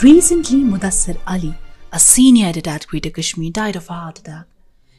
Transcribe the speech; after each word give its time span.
Recently, 0.00 0.60
Mudasir 0.62 1.18
Ali, 1.26 1.54
a 1.92 2.00
senior 2.00 2.46
editor 2.46 2.70
at 2.70 2.86
Greater 2.86 3.10
Kashmir, 3.10 3.50
died 3.50 3.76
of 3.76 3.90
a 3.90 3.92
heart 3.92 4.20
attack. 4.20 4.46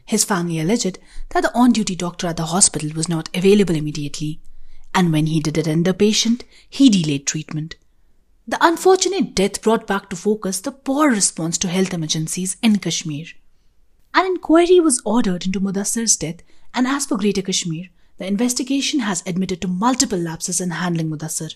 His 0.05 0.23
family 0.23 0.59
alleged 0.59 0.99
that 1.29 1.41
the 1.41 1.51
on 1.53 1.71
duty 1.71 1.95
doctor 1.95 2.27
at 2.27 2.37
the 2.37 2.45
hospital 2.45 2.91
was 2.95 3.09
not 3.09 3.27
available 3.33 3.75
immediately, 3.75 4.39
and 4.93 5.11
when 5.11 5.25
he 5.25 5.39
did 5.39 5.57
attend 5.57 5.85
the 5.85 5.95
patient, 5.95 6.45
he 6.69 6.89
delayed 6.89 7.25
treatment. 7.25 7.75
The 8.47 8.59
unfortunate 8.61 9.33
death 9.33 9.61
brought 9.61 9.87
back 9.87 10.09
to 10.09 10.15
focus 10.15 10.61
the 10.61 10.71
poor 10.71 11.09
response 11.09 11.57
to 11.57 11.67
health 11.67 11.93
emergencies 11.93 12.55
in 12.61 12.77
Kashmir. 12.77 13.25
An 14.13 14.25
inquiry 14.27 14.79
was 14.79 15.01
ordered 15.03 15.45
into 15.45 15.59
Mudasir's 15.59 16.15
death, 16.15 16.43
and 16.73 16.87
as 16.87 17.07
for 17.07 17.17
Greater 17.17 17.41
Kashmir, 17.41 17.89
the 18.19 18.27
investigation 18.27 18.99
has 18.99 19.23
admitted 19.25 19.59
to 19.61 19.67
multiple 19.67 20.19
lapses 20.19 20.61
in 20.61 20.69
handling 20.69 21.09
Mudasir. 21.09 21.55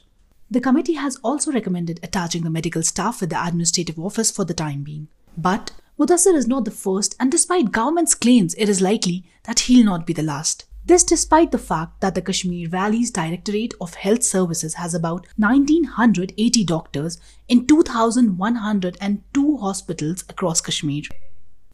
The 0.49 0.61
committee 0.61 0.93
has 0.93 1.17
also 1.23 1.51
recommended 1.51 1.99
attaching 2.01 2.43
the 2.43 2.49
medical 2.49 2.81
staff 2.81 3.19
with 3.19 3.31
the 3.31 3.45
administrative 3.45 3.99
office 3.99 4.31
for 4.31 4.45
the 4.45 4.53
time 4.53 4.83
being. 4.83 5.09
But 5.37 5.71
Mudasir 5.99 6.35
is 6.35 6.47
not 6.47 6.63
the 6.63 6.71
first, 6.71 7.15
and 7.19 7.29
despite 7.29 7.73
government's 7.73 8.15
claims, 8.15 8.53
it 8.55 8.69
is 8.69 8.79
likely 8.81 9.25
that 9.43 9.61
he'll 9.61 9.83
not 9.83 10.05
be 10.05 10.13
the 10.13 10.23
last. 10.23 10.63
This 10.85 11.03
despite 11.03 11.51
the 11.51 11.57
fact 11.57 11.99
that 11.99 12.15
the 12.15 12.21
Kashmir 12.21 12.69
Valley's 12.69 13.11
Directorate 13.11 13.73
of 13.81 13.95
Health 13.95 14.23
Services 14.23 14.75
has 14.75 14.93
about 14.93 15.27
1980 15.35 16.63
doctors 16.63 17.19
in 17.49 17.67
2102 17.67 19.57
hospitals 19.57 20.23
across 20.29 20.61
Kashmir. 20.61 21.01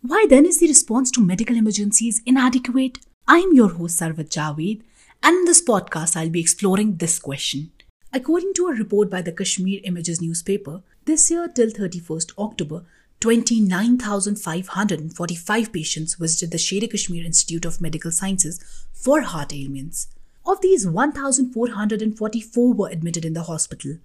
Why 0.01 0.25
then 0.27 0.47
is 0.47 0.59
the 0.59 0.67
response 0.67 1.11
to 1.11 1.21
medical 1.21 1.55
emergencies 1.55 2.23
inadequate? 2.25 2.97
I'm 3.27 3.53
your 3.53 3.69
host 3.69 3.99
Sarwat 3.99 4.29
Javaid, 4.29 4.81
and 5.21 5.37
in 5.37 5.45
this 5.45 5.61
podcast 5.63 6.15
I'll 6.15 6.31
be 6.31 6.41
exploring 6.41 6.95
this 6.95 7.19
question. 7.19 7.72
According 8.15 8.53
to 8.55 8.67
a 8.67 8.73
report 8.73 9.09
by 9.09 9.23
the 9.23 9.31
Kashmir 9.31 9.79
Images 9.83 10.21
newspaper, 10.21 10.83
this 11.05 11.31
year 11.31 11.47
till 11.47 11.71
31st 11.71 12.33
October, 12.37 12.83
29,545 13.21 15.73
patients 15.73 16.13
visited 16.13 16.51
the 16.51 16.59
Sher 16.59 16.85
Kashmir 16.85 17.25
Institute 17.25 17.65
of 17.65 17.81
Medical 17.81 18.11
Sciences 18.11 18.59
for 18.93 19.21
heart 19.21 19.51
ailments. 19.51 20.09
Of 20.45 20.61
these, 20.61 20.85
1,444 20.85 22.73
were 22.73 22.89
admitted 22.89 23.25
in 23.25 23.33
the 23.33 23.41
hospital. 23.43 23.97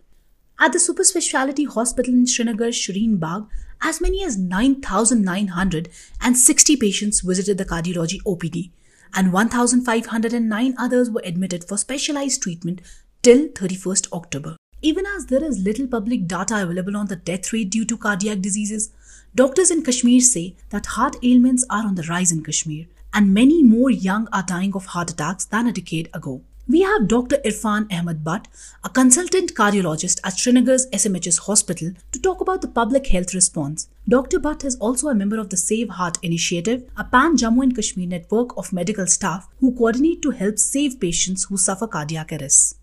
At 0.58 0.72
the 0.72 0.80
super 0.80 1.04
speciality 1.04 1.64
hospital 1.64 2.14
in 2.14 2.26
Srinagar, 2.26 2.68
Shireen 2.68 3.20
Bagh, 3.20 3.44
as 3.82 4.00
many 4.00 4.24
as 4.24 4.38
9,960 4.38 6.76
patients 6.76 7.20
visited 7.20 7.58
the 7.58 7.66
cardiology 7.66 8.22
OPD, 8.22 8.70
and 9.14 9.34
1,509 9.34 10.74
others 10.78 11.10
were 11.10 11.20
admitted 11.26 11.64
for 11.64 11.76
specialized 11.76 12.42
treatment 12.42 12.80
till 13.22 13.48
31st 13.48 14.12
October. 14.12 14.56
Even 14.80 15.04
as 15.06 15.26
there 15.26 15.42
is 15.42 15.58
little 15.58 15.88
public 15.88 16.28
data 16.28 16.62
available 16.62 16.96
on 16.96 17.06
the 17.06 17.16
death 17.16 17.52
rate 17.52 17.70
due 17.70 17.84
to 17.84 17.96
cardiac 17.96 18.40
diseases, 18.40 18.92
doctors 19.34 19.72
in 19.72 19.82
Kashmir 19.82 20.20
say 20.20 20.54
that 20.70 20.86
heart 20.86 21.16
ailments 21.22 21.64
are 21.68 21.84
on 21.84 21.96
the 21.96 22.04
rise 22.04 22.30
in 22.30 22.44
Kashmir, 22.44 22.86
and 23.12 23.34
many 23.34 23.64
more 23.64 23.90
young 23.90 24.28
are 24.32 24.44
dying 24.44 24.72
of 24.74 24.86
heart 24.86 25.10
attacks 25.10 25.44
than 25.44 25.66
a 25.66 25.72
decade 25.72 26.08
ago. 26.14 26.42
We 26.68 26.82
have 26.82 27.08
Dr. 27.08 27.38
Irfan 27.46 27.92
Ahmad 27.92 28.22
Bhat, 28.22 28.44
a 28.84 28.88
consultant 28.90 29.54
cardiologist 29.54 30.20
at 30.22 30.34
Srinagar's 30.34 30.86
SMHS 30.92 31.40
hospital, 31.46 31.92
to 32.12 32.20
talk 32.20 32.40
about 32.40 32.62
the 32.62 32.68
public 32.68 33.08
health 33.08 33.34
response. 33.34 33.88
Dr. 34.08 34.38
Bhat 34.38 34.64
is 34.64 34.76
also 34.76 35.08
a 35.08 35.14
member 35.14 35.40
of 35.40 35.48
the 35.48 35.56
Save 35.56 35.88
Heart 35.88 36.18
Initiative, 36.22 36.88
a 36.96 37.04
pan 37.04 37.36
Jammu 37.36 37.62
and 37.62 37.74
Kashmir 37.74 38.06
network 38.06 38.56
of 38.56 38.72
medical 38.72 39.06
staff 39.06 39.48
who 39.60 39.74
coordinate 39.74 40.22
to 40.22 40.30
help 40.30 40.58
save 40.58 41.00
patients 41.00 41.44
who 41.44 41.56
suffer 41.56 41.88
cardiac 41.88 42.32
arrest. 42.32 42.77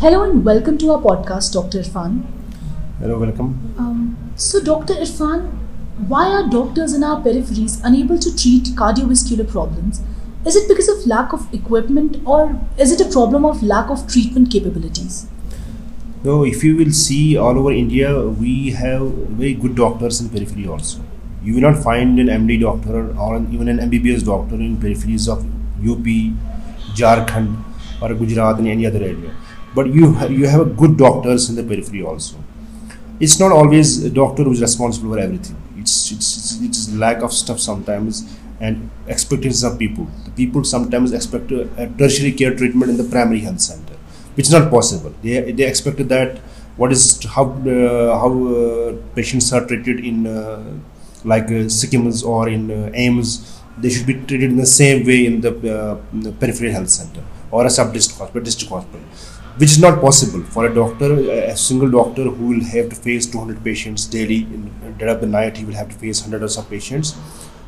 Hello 0.00 0.22
and 0.24 0.44
welcome 0.44 0.76
to 0.78 0.90
our 0.92 1.00
podcast, 1.00 1.52
Dr. 1.52 1.78
Irfan. 1.80 2.24
Hello, 2.98 3.18
welcome. 3.18 3.74
Um, 3.78 4.32
so, 4.36 4.60
Dr. 4.62 4.94
Irfan, 4.94 5.50
why 6.08 6.26
are 6.28 6.48
doctors 6.48 6.94
in 6.94 7.04
our 7.04 7.20
peripheries 7.20 7.80
unable 7.84 8.18
to 8.18 8.36
treat 8.36 8.64
cardiovascular 8.80 9.48
problems? 9.48 10.00
Is 10.44 10.56
it 10.56 10.68
because 10.68 10.88
of 10.88 11.06
lack 11.06 11.32
of 11.32 11.52
equipment 11.54 12.16
or 12.26 12.60
is 12.78 12.90
it 12.90 13.00
a 13.00 13.10
problem 13.10 13.44
of 13.44 13.62
lack 13.62 13.90
of 13.90 14.08
treatment 14.08 14.50
capabilities? 14.50 15.26
No, 16.24 16.44
if 16.44 16.64
you 16.64 16.76
will 16.76 16.92
see 16.92 17.36
all 17.36 17.58
over 17.58 17.72
India, 17.72 18.28
we 18.28 18.70
have 18.70 19.02
very 19.40 19.54
good 19.54 19.76
doctors 19.76 20.20
in 20.20 20.28
periphery 20.28 20.66
also. 20.66 21.00
You 21.44 21.54
will 21.54 21.60
not 21.60 21.82
find 21.82 22.18
an 22.18 22.26
MD 22.26 22.60
doctor 22.60 23.16
or 23.16 23.36
even 23.50 23.68
an 23.68 23.78
MBBS 23.90 24.24
doctor 24.24 24.54
in 24.54 24.76
peripheries 24.76 25.28
of 25.28 25.44
UP, 25.88 26.06
Jharkhand, 26.96 27.62
or 28.00 28.14
Gujarat 28.14 28.58
and 28.58 28.68
any 28.68 28.86
other 28.86 29.02
area. 29.02 29.32
But 29.74 29.86
you 29.94 30.12
ha- 30.12 30.26
you 30.26 30.46
have 30.46 30.76
good 30.76 30.96
doctors 30.96 31.48
in 31.48 31.56
the 31.56 31.62
periphery 31.62 32.02
also. 32.02 32.36
It's 33.20 33.38
not 33.38 33.52
always 33.52 34.04
a 34.04 34.10
doctor 34.10 34.44
who 34.44 34.52
is 34.52 34.60
responsible 34.60 35.12
for 35.12 35.18
everything. 35.18 35.56
It's 35.78 36.10
it's 36.12 36.60
it's, 36.60 36.92
lack 36.92 37.22
of 37.22 37.32
stuff 37.32 37.60
sometimes 37.60 38.22
and 38.60 38.90
expectations 39.08 39.62
of 39.64 39.78
people. 39.78 40.06
The 40.24 40.30
people 40.32 40.64
sometimes 40.64 41.12
expect 41.12 41.50
a, 41.52 41.62
a 41.82 41.86
tertiary 41.88 42.32
care 42.32 42.54
treatment 42.54 42.90
in 42.90 42.96
the 42.96 43.04
primary 43.04 43.40
health 43.40 43.60
center, 43.60 43.94
which 44.34 44.46
is 44.46 44.52
not 44.52 44.70
possible. 44.70 45.14
They 45.22 45.52
they 45.52 45.66
expect 45.66 46.06
that 46.08 46.38
what 46.76 46.92
is 46.92 47.02
how 47.24 47.44
uh, 47.44 48.18
how 48.22 48.32
uh, 48.54 48.96
patients 49.14 49.52
are 49.52 49.66
treated 49.66 50.04
in 50.04 50.26
uh, 50.26 50.62
like 51.24 51.50
uh, 51.50 51.68
SKIMS 51.68 52.22
or 52.22 52.48
in 52.48 52.70
uh, 52.70 52.90
AIIMS. 52.94 53.58
They 53.78 53.88
should 53.88 54.06
be 54.06 54.14
treated 54.14 54.50
in 54.50 54.56
the 54.56 54.66
same 54.66 55.06
way 55.06 55.24
in 55.26 55.40
the, 55.40 55.50
uh, 55.50 55.96
in 56.12 56.20
the 56.20 56.32
peripheral 56.32 56.72
health 56.72 56.90
center 56.90 57.22
or 57.50 57.64
a 57.64 57.70
sub-district 57.70 58.18
hospital, 58.18 58.44
district 58.44 58.70
hospital, 58.70 59.00
which 59.56 59.72
is 59.72 59.80
not 59.80 60.00
possible 60.00 60.42
for 60.42 60.66
a 60.66 60.74
doctor, 60.74 61.12
a 61.30 61.56
single 61.56 61.90
doctor 61.90 62.24
who 62.24 62.48
will 62.48 62.64
have 62.64 62.88
to 62.90 62.96
face 62.96 63.26
200 63.26 63.62
patients 63.62 64.06
daily. 64.06 64.46
Dead 64.98 65.08
of 65.08 65.20
the 65.20 65.26
night, 65.26 65.56
he 65.56 65.64
will 65.64 65.74
have 65.74 65.88
to 65.88 65.94
face 65.94 66.20
hundreds 66.20 66.56
of 66.56 66.68
patients. 66.70 67.14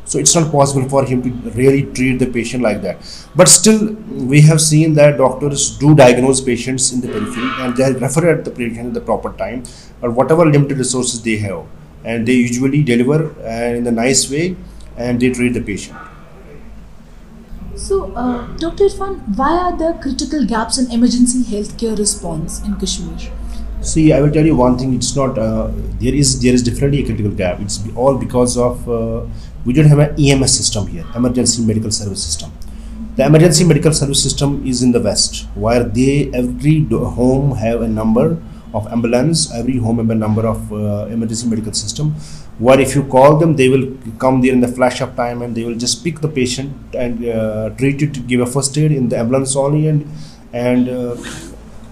So 0.07 0.19
it's 0.19 0.35
not 0.35 0.53
possible 0.53 0.89
for 0.89 1.05
him 1.05 1.23
to 1.23 1.51
really 1.51 1.83
treat 1.93 2.19
the 2.19 2.27
patient 2.27 2.63
like 2.63 2.83
that. 2.83 2.99
But 3.35 3.49
still, 3.49 3.95
we 4.33 4.43
have 4.43 4.61
seen 4.61 4.95
that 4.95 5.17
doctors 5.17 5.79
do 5.79 5.95
diagnose 5.95 6.41
patients 6.41 6.93
in 6.93 7.01
the 7.01 7.09
periphery 7.09 7.51
and 7.59 7.77
they 7.77 7.93
refer 7.93 8.31
at 8.31 8.45
the 8.45 8.51
patient 8.51 8.89
at 8.89 8.95
the 8.95 9.01
proper 9.01 9.33
time, 9.33 9.65
or 10.03 10.11
whatever 10.11 10.45
limited 10.45 10.77
resources 10.77 11.23
they 11.23 11.37
have, 11.39 11.65
and 12.05 12.29
they 12.29 12.35
usually 12.35 12.83
deliver 12.83 13.35
uh, 13.41 13.77
in 13.79 13.87
a 13.87 13.91
nice 13.91 14.31
way 14.31 14.57
and 14.97 15.21
they 15.21 15.31
treat 15.31 15.55
the 15.55 15.63
patient. 15.63 15.97
So, 17.85 17.97
uh, 18.17 18.47
Dr. 18.57 18.85
Irfan, 18.85 19.37
why 19.37 19.51
are 19.63 19.77
there 19.77 19.93
critical 19.93 20.47
gaps 20.47 20.79
in 20.79 20.91
emergency 20.91 21.41
healthcare 21.49 21.99
response 21.99 22.63
in 22.65 22.77
Kashmir? 22.77 23.19
See, 23.83 24.11
I 24.11 24.23
will 24.23 24.31
tell 24.31 24.47
you 24.47 24.57
one 24.57 24.79
thing. 24.79 24.95
It's 24.95 25.15
not 25.15 25.37
uh, 25.37 25.69
there 26.05 26.15
is 26.15 26.31
there 26.45 26.55
is 26.55 26.63
definitely 26.69 27.03
a 27.03 27.05
critical 27.09 27.35
gap. 27.41 27.61
It's 27.61 27.77
all 27.95 28.17
because 28.17 28.57
of 28.57 28.89
uh, 28.89 29.27
we 29.67 29.75
don't 29.75 29.93
have 29.93 29.99
an 29.99 30.15
EMS 30.19 30.57
system 30.61 30.87
here, 30.87 31.05
emergency 31.15 31.67
medical 31.73 31.91
service 31.91 32.25
system. 32.25 32.57
The 33.17 33.27
emergency 33.27 33.69
medical 33.73 33.93
service 33.93 34.23
system 34.23 34.67
is 34.67 34.83
in 34.83 34.93
the 34.93 35.03
west, 35.09 35.45
where 35.55 35.85
they 35.85 36.31
every 36.43 36.79
home 37.21 37.55
have 37.67 37.83
a 37.83 37.89
number 38.01 38.39
of 38.79 38.87
ambulance. 38.97 39.53
Every 39.61 39.77
home 39.79 40.11
a 40.11 40.15
number 40.15 40.47
of 40.47 40.73
uh, 40.73 41.07
emergency 41.17 41.47
medical 41.49 41.73
system. 41.73 42.11
Where 42.59 42.81
if 42.81 42.95
you 42.95 43.05
call 43.05 43.37
them, 43.39 43.57
they 43.57 43.69
will 43.69 43.87
come 44.19 44.41
there 44.43 44.53
in 44.53 44.61
the 44.61 44.69
flash 44.69 45.01
of 45.01 45.17
time 45.17 45.43
and 45.43 45.57
they 45.57 45.65
will 45.65 45.81
just 45.85 46.05
pick 46.05 46.21
the 46.21 46.29
patient 46.29 46.73
and 46.95 47.25
uh, 47.25 47.71
treat 47.79 48.03
it, 48.03 48.27
give 48.27 48.41
a 48.41 48.47
first 48.47 48.77
aid 48.79 48.93
in 48.93 49.09
the 49.09 49.19
ambulance 49.19 49.57
only, 49.57 49.89
and 49.89 50.07
and 50.53 50.89
uh, 50.89 51.17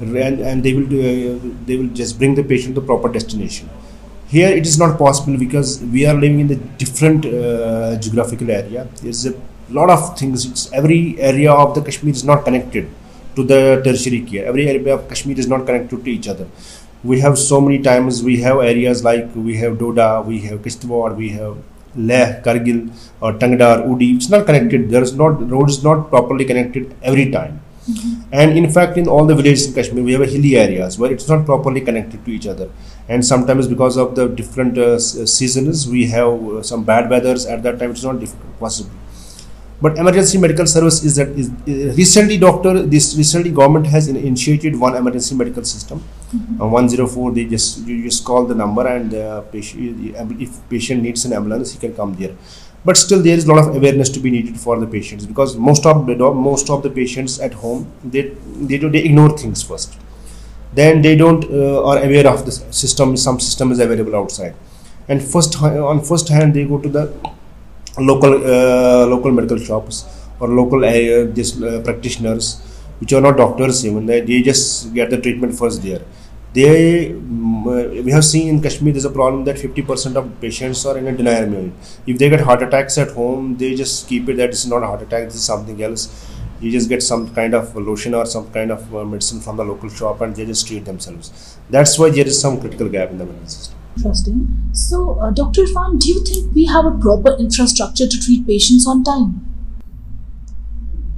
and, 0.00 0.62
they 0.65 0.72
will 0.72 0.87
do, 0.87 0.98
uh, 1.00 1.54
they 1.66 1.76
will 1.76 1.88
just 1.88 2.19
bring 2.19 2.34
the 2.34 2.43
patient 2.43 2.75
to 2.75 2.81
the 2.81 2.87
proper 2.87 3.09
destination 3.09 3.69
here 4.34 4.50
it 4.60 4.66
is 4.70 4.78
not 4.82 4.99
possible 4.99 5.37
because 5.44 5.70
we 5.94 6.06
are 6.06 6.14
living 6.14 6.41
in 6.41 6.50
a 6.56 6.59
different 6.82 7.26
uh, 7.26 7.97
geographical 8.04 8.50
area 8.50 8.88
there's 9.03 9.26
a 9.26 9.34
lot 9.78 9.91
of 9.94 10.00
things 10.19 10.47
it's 10.50 10.64
every 10.81 11.00
area 11.31 11.53
of 11.62 11.75
the 11.76 11.82
kashmir 11.88 12.14
is 12.19 12.25
not 12.31 12.44
connected 12.47 12.87
to 13.37 13.44
the 13.44 13.81
tertiary 13.84 14.20
care. 14.22 14.47
Every 14.47 14.69
area 14.69 14.94
of 14.94 15.08
kashmir 15.08 15.38
is 15.38 15.49
not 15.49 15.67
connected 15.67 16.05
to 16.05 16.11
each 16.11 16.29
other. 16.29 16.46
We 17.05 17.20
have 17.20 17.38
so 17.38 17.61
many 17.61 17.81
times 17.82 18.23
we 18.23 18.40
have 18.43 18.58
areas 18.58 19.02
like 19.05 19.34
we 19.34 19.56
have 19.56 19.79
doda 19.79 20.23
we 20.26 20.40
have 20.43 20.61
kishtwar 20.67 21.17
we 21.17 21.31
have 21.31 21.56
leh 21.96 22.40
kargil 22.44 22.79
or 23.20 23.32
tangdar 23.34 23.75
udi. 23.88 24.14
It's 24.17 24.31
not 24.31 24.46
connected. 24.46 24.88
There 24.90 25.02
is 25.02 25.14
not 25.14 25.50
road 25.50 25.70
is 25.70 25.82
not 25.82 26.08
properly 26.11 26.44
connected 26.44 26.94
every 27.02 27.31
time. 27.31 27.61
And 28.31 28.56
in 28.56 28.70
fact 28.70 28.96
in 28.96 29.08
all 29.08 29.26
the 29.26 29.35
villages 29.35 29.67
in 29.67 29.75
kashmir 29.75 30.05
we 30.05 30.12
have 30.12 30.26
hilly 30.35 30.56
areas 30.56 30.99
where 30.99 31.12
it's 31.12 31.28
not 31.28 31.44
properly 31.44 31.81
connected 31.81 32.25
to 32.25 32.31
each 32.31 32.46
other. 32.46 32.70
And 33.08 33.26
sometimes 33.26 33.67
because 33.67 33.96
of 33.96 34.14
the 34.14 34.28
different 34.28 34.78
uh, 34.78 34.99
seasons 34.99 35.88
we 35.88 36.06
have 36.06 36.49
uh, 36.49 36.62
some 36.62 36.85
bad 36.85 37.11
weathers. 37.11 37.46
At 37.46 37.64
that 37.64 37.81
time 37.81 37.90
it's 37.90 38.05
not 38.05 38.23
possible 38.61 39.01
but 39.82 39.99
emergency 39.99 40.38
medical 40.38 40.67
service 40.73 41.02
is 41.08 41.17
that 41.17 41.31
is 41.43 41.49
recently 42.00 42.37
doctor 42.38 42.73
this 42.94 43.06
recently 43.20 43.50
government 43.50 43.87
has 43.94 44.08
in- 44.12 44.17
initiated 44.17 44.79
one 44.79 44.94
emergency 44.94 45.34
medical 45.34 45.64
system. 45.64 46.02
Uh, 46.61 46.67
104 46.67 47.32
they 47.32 47.44
just 47.44 47.79
you 47.87 48.02
just 48.05 48.25
call 48.25 48.46
the 48.46 48.55
number 48.55 48.87
and 48.87 49.14
uh, 49.14 49.40
patient, 49.55 50.14
if 50.40 50.61
patient 50.70 51.02
needs 51.02 51.25
an 51.25 51.32
ambulance 51.32 51.73
he 51.73 51.79
can 51.79 51.94
come 51.96 52.14
there. 52.14 52.37
But 52.84 52.96
still 52.96 53.23
there 53.23 53.37
is 53.37 53.44
a 53.46 53.52
lot 53.52 53.58
of 53.58 53.75
awareness 53.75 54.08
to 54.11 54.20
be 54.20 54.31
needed 54.31 54.56
for 54.58 54.79
the 54.79 54.87
patients 54.87 55.26
because 55.26 55.56
most 55.56 55.85
of 55.85 56.06
the 56.06 56.17
most 56.50 56.70
of 56.70 56.82
the 56.85 56.90
patients 57.00 57.40
at 57.40 57.55
home 57.64 57.93
they 58.05 58.23
they 58.70 58.78
do 58.78 58.88
they 58.88 59.05
ignore 59.11 59.37
things 59.37 59.62
first. 59.62 59.99
Then 60.73 61.02
they 61.02 61.17
don't 61.17 61.44
uh, 61.44 61.90
are 61.90 61.99
aware 61.99 62.26
of 62.28 62.46
the 62.46 62.52
system 62.82 63.17
some 63.17 63.40
system 63.40 63.73
is 63.73 63.81
available 63.81 64.17
outside. 64.17 64.55
And 65.08 65.31
first 65.37 65.62
on 65.62 66.02
first 66.14 66.28
hand 66.28 66.55
they 66.55 66.64
go 66.64 66.78
to 66.78 66.88
the 66.88 67.05
local 67.98 68.34
uh, 68.34 69.06
local 69.06 69.30
medical 69.30 69.58
shops 69.58 70.04
or 70.40 70.48
local 70.48 70.84
area 70.84 71.26
just 71.26 71.62
uh, 71.62 71.80
practitioners 71.82 72.60
which 73.00 73.12
are 73.12 73.20
not 73.20 73.36
doctors 73.36 73.84
even 73.84 74.06
they, 74.06 74.20
they 74.20 74.42
just 74.42 74.94
get 74.94 75.10
the 75.10 75.20
treatment 75.20 75.56
first 75.58 75.82
there. 75.82 76.02
They 76.54 77.08
mm, 77.10 77.66
uh, 77.66 78.02
we 78.02 78.10
have 78.12 78.24
seen 78.24 78.48
in 78.48 78.62
kashmir 78.62 78.92
there's 78.92 79.04
a 79.04 79.10
problem 79.10 79.44
that 79.44 79.56
50% 79.56 80.16
of 80.16 80.40
patients 80.40 80.84
are 80.86 80.96
in 80.98 81.06
a 81.06 81.12
denial 81.12 81.48
mode. 81.48 81.72
If 82.06 82.18
they 82.18 82.28
get 82.30 82.40
heart 82.40 82.62
attacks 82.62 82.98
at 82.98 83.10
home 83.10 83.56
they 83.56 83.74
just 83.74 84.08
keep 84.08 84.28
it 84.28 84.36
that 84.36 84.50
it's 84.50 84.66
not 84.66 84.82
a 84.82 84.86
heart 84.86 85.02
attack 85.02 85.24
this 85.24 85.34
is 85.34 85.44
something 85.44 85.82
else. 85.82 86.08
You 86.60 86.70
just 86.70 86.88
get 86.88 87.02
some 87.02 87.34
kind 87.34 87.54
of 87.54 87.74
lotion 87.74 88.14
or 88.14 88.24
some 88.24 88.50
kind 88.52 88.70
of 88.70 88.94
uh, 88.94 89.04
medicine 89.04 89.40
from 89.40 89.56
the 89.56 89.64
local 89.64 89.88
shop 89.88 90.20
and 90.20 90.36
they 90.36 90.46
just 90.46 90.66
treat 90.66 90.84
themselves. 90.84 91.58
That's 91.68 91.98
why 91.98 92.10
there 92.10 92.26
is 92.26 92.40
some 92.40 92.60
critical 92.60 92.88
gap 92.88 93.10
in 93.10 93.18
the 93.18 93.24
medical 93.24 93.48
system 93.48 93.81
Interesting. 93.96 94.70
So, 94.72 95.18
uh, 95.20 95.30
Dr. 95.30 95.62
Irfan, 95.62 95.98
do 96.00 96.08
you 96.08 96.24
think 96.24 96.54
we 96.54 96.66
have 96.66 96.86
a 96.86 96.92
proper 96.92 97.36
infrastructure 97.38 98.06
to 98.06 98.20
treat 98.20 98.46
patients 98.46 98.86
on 98.86 99.04
time? 99.04 99.48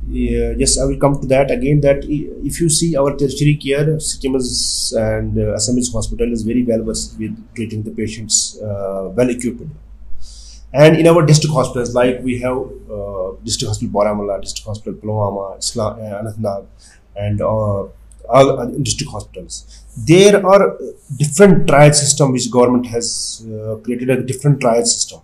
Yeah, 0.08 0.52
yes, 0.56 0.78
I 0.78 0.84
will 0.84 0.98
come 0.98 1.20
to 1.20 1.26
that 1.28 1.50
again. 1.50 1.80
That 1.80 2.04
if 2.04 2.60
you 2.60 2.68
see 2.68 2.96
our 2.96 3.16
tertiary 3.16 3.56
care, 3.56 3.98
SKIMS 3.98 4.92
and 4.96 5.38
uh, 5.38 5.52
hospital 5.54 6.32
is 6.32 6.42
very 6.42 6.62
well 6.62 6.84
versed 6.84 7.18
with 7.18 7.36
treating 7.54 7.82
the 7.82 7.90
patients, 7.90 8.60
uh, 8.62 9.10
well 9.14 9.30
equipped. 9.30 9.62
And 10.72 10.96
in 10.96 11.06
our 11.06 11.24
district 11.24 11.54
hospitals, 11.54 11.94
like 11.94 12.20
we 12.22 12.40
have 12.40 12.58
uh, 12.90 13.32
district 13.44 13.68
hospital 13.68 13.92
Baramulla, 13.92 14.40
district 14.40 14.66
hospital 14.66 14.94
Pulwama, 14.94 15.56
uh, 15.56 16.22
Anantnag, 16.22 16.66
and 17.16 17.40
uh, 17.40 17.84
all 18.28 18.66
district 18.82 19.12
hospitals. 19.12 19.84
There 19.96 20.44
are 20.44 20.78
different 21.16 21.68
triage 21.68 21.94
system 21.94 22.32
which 22.32 22.50
government 22.50 22.86
has 22.86 23.46
uh, 23.46 23.76
created 23.76 24.10
a 24.10 24.22
different 24.22 24.60
triage 24.60 24.86
system. 24.86 25.20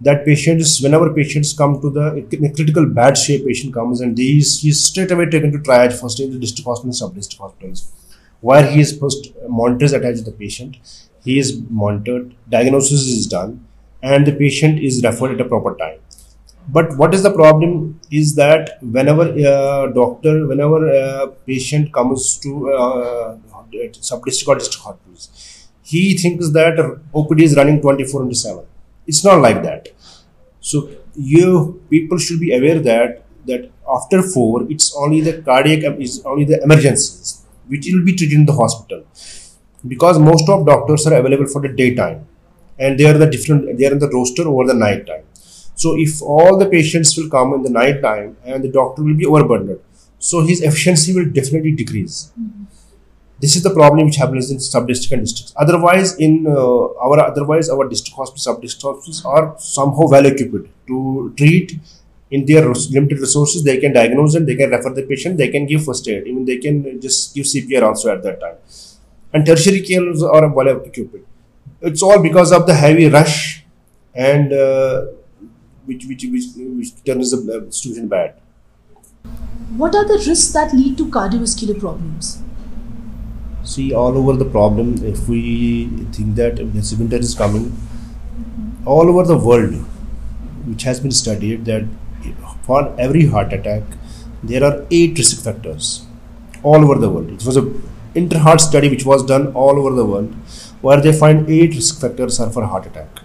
That 0.00 0.24
patients, 0.24 0.80
whenever 0.80 1.12
patients 1.12 1.52
come 1.52 1.80
to 1.80 1.90
the 1.90 2.52
critical 2.54 2.86
bad 2.86 3.18
shape, 3.18 3.44
patient 3.46 3.74
comes 3.74 4.00
and 4.00 4.16
they 4.16 4.22
is, 4.22 4.60
he 4.60 4.68
is 4.68 4.84
straight 4.84 5.10
away 5.10 5.26
taken 5.26 5.50
to 5.52 5.58
triage 5.58 6.00
first 6.00 6.20
in 6.20 6.30
the 6.30 6.38
district 6.38 6.66
hospital 6.66 6.88
and 6.88 6.96
sub-district 6.96 7.40
hospitals, 7.40 7.92
where 8.40 8.64
he 8.64 8.80
is 8.80 8.96
first 8.96 9.32
monitors 9.48 9.92
attached 9.92 10.18
to 10.18 10.24
the 10.24 10.32
patient. 10.32 10.76
He 11.24 11.38
is 11.38 11.60
monitored, 11.68 12.34
diagnosis 12.48 13.00
is 13.08 13.26
done, 13.26 13.66
and 14.00 14.24
the 14.24 14.32
patient 14.32 14.78
is 14.78 15.02
referred 15.02 15.32
at 15.32 15.40
a 15.40 15.48
proper 15.48 15.76
time 15.76 15.98
but 16.76 16.96
what 16.96 17.14
is 17.14 17.22
the 17.22 17.32
problem 17.32 17.98
is 18.10 18.34
that 18.34 18.78
whenever 18.82 19.26
a 19.52 19.92
doctor 19.94 20.46
whenever 20.46 20.80
a 20.88 21.28
patient 21.46 21.92
comes 21.92 22.38
to 22.38 22.70
uh, 22.72 23.36
sub 24.00 24.24
district 24.24 24.48
or 24.48 24.56
district 24.56 24.84
hospitals 24.84 25.68
he 25.82 26.02
thinks 26.22 26.50
that 26.52 26.76
opd 27.14 27.40
is 27.48 27.56
running 27.56 27.80
24 27.80 28.22
into 28.24 28.34
7 28.34 28.64
it's 29.08 29.24
not 29.24 29.40
like 29.40 29.62
that. 29.62 29.88
So 30.60 30.90
you 31.16 31.82
people 31.90 32.18
should 32.18 32.40
be 32.40 32.54
aware 32.58 32.78
that 32.90 33.24
that 33.46 33.70
after 33.96 34.22
4 34.22 34.70
it's 34.74 34.88
only 35.02 35.20
the 35.28 35.34
cardiac 35.48 36.00
is 36.06 36.22
only 36.32 36.44
the 36.52 36.58
emergencies 36.62 37.30
which 37.66 37.88
will 37.92 38.04
be 38.04 38.14
treated 38.14 38.38
in 38.40 38.46
the 38.50 38.56
hospital. 38.62 39.00
Because 39.92 40.18
most 40.18 40.48
of 40.48 40.66
doctors 40.66 41.06
are 41.06 41.14
available 41.14 41.46
for 41.46 41.62
the 41.62 41.72
daytime 41.80 42.26
and 42.78 42.98
they 42.98 43.06
are 43.10 43.18
the 43.22 43.30
different 43.34 43.78
they 43.78 43.86
are 43.88 43.94
in 43.96 44.02
the 44.04 44.10
roster 44.16 44.44
over 44.52 44.66
the 44.72 44.78
night 44.84 45.06
time 45.10 45.24
so 45.82 45.94
if 45.96 46.20
all 46.20 46.58
the 46.58 46.66
patients 46.66 47.16
will 47.16 47.30
come 47.30 47.54
in 47.54 47.62
the 47.62 47.70
night 47.70 48.02
time 48.02 48.36
and 48.44 48.64
the 48.64 48.68
doctor 48.68 49.02
will 49.02 49.14
be 49.14 49.24
overburdened, 49.24 49.78
so 50.18 50.44
his 50.44 50.60
efficiency 50.60 51.14
will 51.14 51.30
definitely 51.30 51.70
decrease. 51.70 52.32
Mm-hmm. 52.38 52.64
This 53.40 53.54
is 53.54 53.62
the 53.62 53.72
problem 53.72 54.06
which 54.06 54.16
happens 54.16 54.50
in 54.50 54.58
sub-district 54.58 55.12
and 55.12 55.22
districts. 55.22 55.52
Otherwise, 55.56 56.16
in 56.16 56.44
uh, 56.48 57.04
our 57.04 57.20
otherwise 57.20 57.70
our 57.70 57.88
district 57.88 58.16
hospitals, 58.16 58.42
sub-district 58.42 58.82
hospitals 58.82 59.24
are 59.24 59.54
somehow 59.58 60.08
well 60.14 60.26
equipped 60.26 60.68
to 60.88 61.32
treat 61.36 61.78
in 62.32 62.44
their 62.46 62.64
limited 62.96 63.20
resources. 63.20 63.62
They 63.62 63.76
can 63.78 63.92
diagnose 63.92 64.34
and 64.34 64.48
they 64.48 64.56
can 64.56 64.70
refer 64.70 64.92
the 64.92 65.04
patient. 65.04 65.38
They 65.38 65.48
can 65.48 65.66
give 65.66 65.84
first 65.84 66.08
aid. 66.08 66.26
Even 66.26 66.44
they 66.44 66.58
can 66.58 67.00
just 67.00 67.36
give 67.36 67.46
CPR 67.46 67.82
also 67.82 68.12
at 68.12 68.24
that 68.24 68.40
time. 68.40 68.56
And 69.32 69.46
tertiary 69.46 69.82
care 69.82 70.02
are 70.02 70.48
well 70.48 70.68
equipped. 70.68 71.24
It's 71.80 72.02
all 72.02 72.20
because 72.20 72.50
of 72.50 72.66
the 72.66 72.74
heavy 72.74 73.08
rush 73.08 73.64
and 74.12 74.52
uh, 74.52 75.06
which 75.88 76.04
which 76.06 76.24
which, 76.32 76.46
which 76.56 76.90
turns 77.04 77.30
the 77.30 77.66
situation 77.70 78.08
bad. 78.08 78.34
What 79.76 79.94
are 79.94 80.06
the 80.06 80.18
risks 80.26 80.52
that 80.52 80.72
lead 80.72 80.96
to 80.98 81.06
cardiovascular 81.06 81.78
problems? 81.78 82.42
See, 83.64 83.92
all 83.92 84.16
over 84.16 84.34
the 84.42 84.46
problem, 84.46 84.94
if 85.04 85.28
we 85.28 85.88
think 86.12 86.36
that 86.36 86.56
the 86.56 86.96
winter 86.98 87.16
is 87.16 87.34
coming, 87.34 87.76
all 88.86 89.10
over 89.10 89.24
the 89.24 89.36
world, 89.36 89.74
which 90.66 90.84
has 90.84 91.00
been 91.00 91.10
studied 91.10 91.64
that 91.66 91.84
for 92.62 92.94
every 92.98 93.26
heart 93.26 93.52
attack, 93.52 93.82
there 94.42 94.64
are 94.64 94.86
eight 94.90 95.18
risk 95.18 95.44
factors 95.44 96.06
all 96.62 96.82
over 96.82 96.98
the 96.98 97.10
world. 97.10 97.30
It 97.30 97.44
was 97.44 97.56
a 97.56 97.72
inter-heart 98.14 98.60
study 98.60 98.88
which 98.88 99.04
was 99.04 99.24
done 99.24 99.52
all 99.52 99.78
over 99.78 99.94
the 99.94 100.04
world, 100.04 100.34
where 100.80 101.00
they 101.00 101.12
find 101.12 101.48
eight 101.50 101.74
risk 101.74 102.00
factors 102.00 102.40
are 102.40 102.50
for 102.50 102.64
heart 102.64 102.86
attack. 102.86 103.18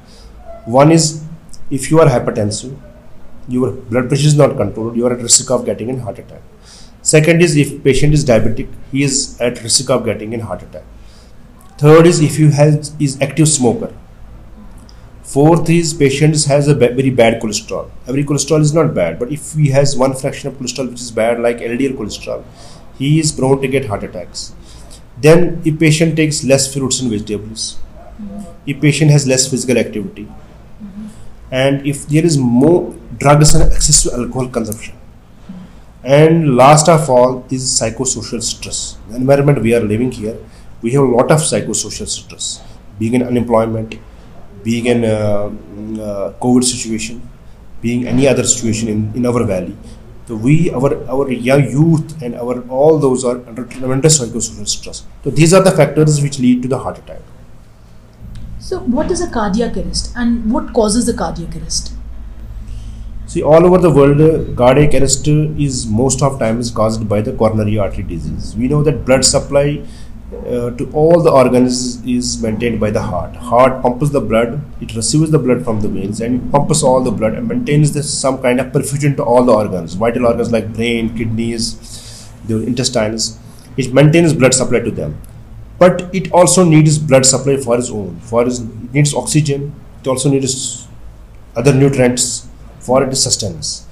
One 0.66 0.92
is 0.92 1.23
if 1.78 1.90
you 1.90 2.00
are 2.00 2.08
hypertensive, 2.08 2.74
your 3.48 3.72
blood 3.72 4.08
pressure 4.08 4.28
is 4.28 4.36
not 4.36 4.56
controlled, 4.56 4.96
you 4.96 5.06
are 5.08 5.14
at 5.14 5.22
risk 5.22 5.50
of 5.52 5.66
getting 5.66 5.90
a 5.90 6.00
heart 6.02 6.20
attack. 6.20 6.42
Second 7.02 7.42
is 7.42 7.58
if 7.58 7.84
patient 7.84 8.14
is 8.14 8.24
diabetic, 8.24 8.70
he 8.92 9.04
is 9.04 9.40
at 9.42 9.62
risk 9.64 9.90
of 9.90 10.06
getting 10.06 10.36
a 10.36 10.44
heart 10.46 10.62
attack. 10.64 10.84
Third 11.78 12.06
is 12.08 12.22
if 12.22 12.38
you 12.40 12.52
has 12.52 12.94
is 13.00 13.20
active 13.22 13.50
smoker. 13.50 13.92
Fourth 15.24 15.70
is 15.70 15.94
patient 15.94 16.42
has 16.46 16.68
a 16.68 16.76
very 16.76 17.10
bad 17.10 17.42
cholesterol. 17.42 17.90
Every 18.08 18.24
cholesterol 18.24 18.62
is 18.62 18.74
not 18.74 18.94
bad, 18.94 19.18
but 19.18 19.32
if 19.32 19.54
he 19.54 19.70
has 19.70 19.98
one 19.98 20.14
fraction 20.14 20.50
of 20.50 20.60
cholesterol 20.60 20.92
which 20.92 21.02
is 21.02 21.12
bad, 21.12 21.42
like 21.42 21.58
LDL 21.58 21.98
cholesterol, 21.98 22.44
he 23.00 23.20
is 23.20 23.32
prone 23.32 23.62
to 23.62 23.68
get 23.68 23.86
heart 23.86 24.04
attacks. 24.04 24.54
Then 25.20 25.62
if 25.66 25.80
patient 25.80 26.16
takes 26.16 26.44
less 26.44 26.72
fruits 26.72 27.02
and 27.02 27.10
vegetables, 27.12 27.78
mm-hmm. 28.22 28.42
if 28.68 28.80
patient 28.80 29.12
has 29.12 29.28
less 29.28 29.50
physical 29.50 29.78
activity, 29.78 30.28
and 31.62 31.86
if 31.86 32.08
there 32.12 32.26
is 32.30 32.36
more 32.38 32.96
drugs 33.24 33.54
and 33.56 33.72
to 33.72 34.14
alcohol 34.20 34.48
consumption. 34.48 34.96
And 36.04 36.56
last 36.58 36.90
of 36.90 37.10
all 37.10 37.46
is 37.50 37.64
psychosocial 37.80 38.42
stress. 38.42 38.98
The 39.10 39.16
environment 39.16 39.62
we 39.62 39.74
are 39.76 39.84
living 39.92 40.12
here 40.12 40.38
we 40.82 40.92
have 40.92 41.04
a 41.04 41.12
lot 41.18 41.32
of 41.32 41.40
psychosocial 41.50 42.08
stress. 42.08 42.62
Being 43.00 43.14
in 43.14 43.24
unemployment 43.24 44.00
being 44.64 44.86
in 44.86 45.04
a, 45.04 45.18
uh, 46.08 46.34
covid 46.44 46.64
situation 46.64 47.22
being 47.82 48.08
any 48.08 48.28
other 48.28 48.46
situation 48.46 48.88
in, 48.88 49.00
in 49.14 49.26
our 49.26 49.44
valley. 49.44 49.76
So 50.28 50.36
we 50.36 50.72
our 50.72 50.92
our 51.14 51.30
young 51.32 51.64
youth 51.70 52.22
and 52.24 52.36
our 52.36 52.56
all 52.80 52.98
those 53.06 53.26
are 53.26 53.38
under 53.48 53.66
tremendous 53.66 54.20
psychosocial 54.20 54.68
stress. 54.76 55.06
So 55.24 55.30
these 55.30 55.54
are 55.54 55.62
the 55.62 55.76
factors 55.82 56.22
which 56.26 56.40
lead 56.40 56.62
to 56.64 56.70
the 56.76 56.80
heart 56.80 56.98
attack 56.98 57.22
so, 58.64 58.80
what 58.80 59.12
is 59.12 59.20
a 59.20 59.30
cardiac 59.30 59.76
arrest 59.76 60.14
and 60.16 60.50
what 60.50 60.72
causes 60.74 61.06
the 61.06 61.14
cardiac 61.14 61.54
arrest? 61.58 61.92
See, 63.26 63.44
all 63.44 63.66
over 63.66 63.78
the 63.78 63.92
world, 63.92 64.22
uh, 64.22 64.56
cardiac 64.56 64.94
arrest 64.94 65.28
is 65.28 65.86
most 65.86 66.22
of 66.24 66.40
time 66.40 66.62
is 66.62 66.72
caused 66.72 67.10
by 67.10 67.20
the 67.20 67.34
coronary 67.34 67.78
artery 67.78 68.04
disease. 68.04 68.56
We 68.56 68.70
know 68.70 68.82
that 68.84 69.04
blood 69.04 69.26
supply 69.26 69.84
uh, 70.48 70.70
to 70.78 70.90
all 70.94 71.22
the 71.22 71.30
organs 71.30 72.02
is 72.06 72.42
maintained 72.42 72.80
by 72.80 72.92
the 72.92 73.02
heart. 73.02 73.36
Heart 73.36 73.82
pumps 73.82 74.12
the 74.12 74.22
blood, 74.22 74.62
it 74.80 74.96
receives 74.96 75.30
the 75.30 75.40
blood 75.40 75.66
from 75.66 75.82
the 75.82 75.90
veins 75.90 76.22
and 76.22 76.50
pumps 76.50 76.84
all 76.84 77.04
the 77.04 77.12
blood 77.12 77.34
and 77.34 77.50
maintains 77.50 77.92
this 77.92 78.18
some 78.18 78.42
kind 78.42 78.62
of 78.62 78.68
perfusion 78.68 79.18
to 79.18 79.24
all 79.24 79.44
the 79.44 79.52
organs, 79.52 79.96
vital 79.96 80.26
organs 80.26 80.54
like 80.54 80.74
brain, 80.74 81.14
kidneys, 81.18 82.32
the 82.48 82.66
intestines. 82.66 83.38
It 83.76 83.94
maintains 83.94 84.34
blood 84.34 84.54
supply 84.54 84.80
to 84.80 84.92
them 84.92 85.20
but 85.84 86.04
it 86.20 86.32
also 86.32 86.64
needs 86.64 86.98
blood 86.98 87.26
supply 87.26 87.56
for 87.66 87.78
its 87.78 87.90
own 88.00 88.12
for 88.32 88.42
its 88.48 88.60
it 88.60 88.94
needs 88.98 89.14
oxygen. 89.22 89.62
It 90.02 90.08
also 90.08 90.30
needs 90.30 90.88
other 91.56 91.74
nutrients 91.74 92.48
for 92.80 93.04
its 93.04 93.24
sustenance. 93.28 93.88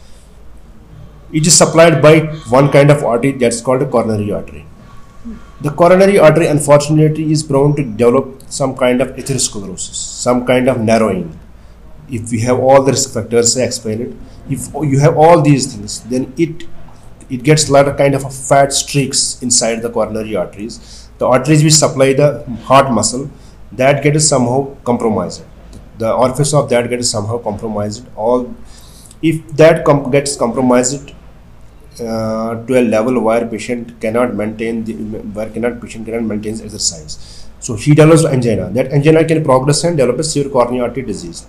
It 1.33 1.47
is 1.47 1.57
supplied 1.57 2.01
by 2.01 2.13
one 2.57 2.71
kind 2.71 2.91
of 2.91 3.03
artery 3.03 3.31
that's 3.43 3.61
called 3.61 3.81
a 3.81 3.89
coronary 3.95 4.31
artery. 4.39 4.65
The 5.61 5.71
coronary 5.81 6.17
artery 6.19 6.47
unfortunately 6.47 7.31
is 7.31 7.43
prone 7.43 7.75
to 7.75 7.83
develop 7.83 8.41
some 8.59 8.75
kind 8.83 9.01
of 9.01 9.09
atherosclerosis 9.23 10.01
some 10.27 10.45
kind 10.45 10.67
of 10.67 10.79
narrowing. 10.91 11.27
If 12.09 12.31
we 12.31 12.41
have 12.41 12.59
all 12.59 12.83
the 12.83 12.91
risk 12.91 13.13
factors 13.13 13.57
I 13.57 13.63
explained 13.63 14.01
it 14.07 14.13
if 14.57 14.67
you 14.93 14.99
have 14.99 15.17
all 15.17 15.41
these 15.41 15.73
things 15.73 15.99
then 16.13 16.33
it 16.37 16.65
it 17.29 17.43
gets 17.43 17.69
a 17.69 17.73
lot 17.73 17.87
of 17.87 17.97
kind 17.97 18.13
of 18.15 18.23
fat 18.47 18.73
streaks 18.73 19.21
inside 19.41 19.81
the 19.85 19.89
coronary 19.99 20.35
arteries 20.35 20.79
the 21.21 21.29
arteries 21.37 21.63
which 21.67 21.77
supply 21.85 22.09
the 22.21 22.29
heart 22.71 22.91
muscle 22.99 23.25
that 23.83 24.03
gets 24.05 24.27
somehow 24.33 24.59
compromised 24.89 25.41
the 26.03 26.11
orifice 26.25 26.53
of 26.59 26.69
that 26.75 26.91
gets 26.93 27.09
somehow 27.15 27.39
compromised 27.49 28.05
all 28.27 28.45
if 29.31 29.41
that 29.63 29.83
com 29.87 29.99
gets 30.13 30.35
compromised 30.43 31.11
uh, 31.99 32.55
to 32.65 32.79
a 32.79 32.83
level 32.93 33.19
where 33.21 33.45
patient 33.45 33.99
cannot 34.01 34.33
maintain 34.33 34.83
the, 34.83 34.93
where 35.37 35.49
cannot 35.49 35.79
patient 35.81 36.05
cannot 36.05 36.23
maintain 36.23 36.53
exercise. 36.53 37.47
So 37.59 37.75
he 37.75 37.93
develops 37.93 38.25
angina. 38.25 38.69
That 38.71 38.91
angina 38.91 39.23
can 39.25 39.43
progress 39.43 39.83
and 39.83 39.97
develop 39.97 40.19
a 40.19 40.23
severe 40.23 40.49
coronary 40.49 40.81
artery 40.81 41.03
disease, 41.03 41.45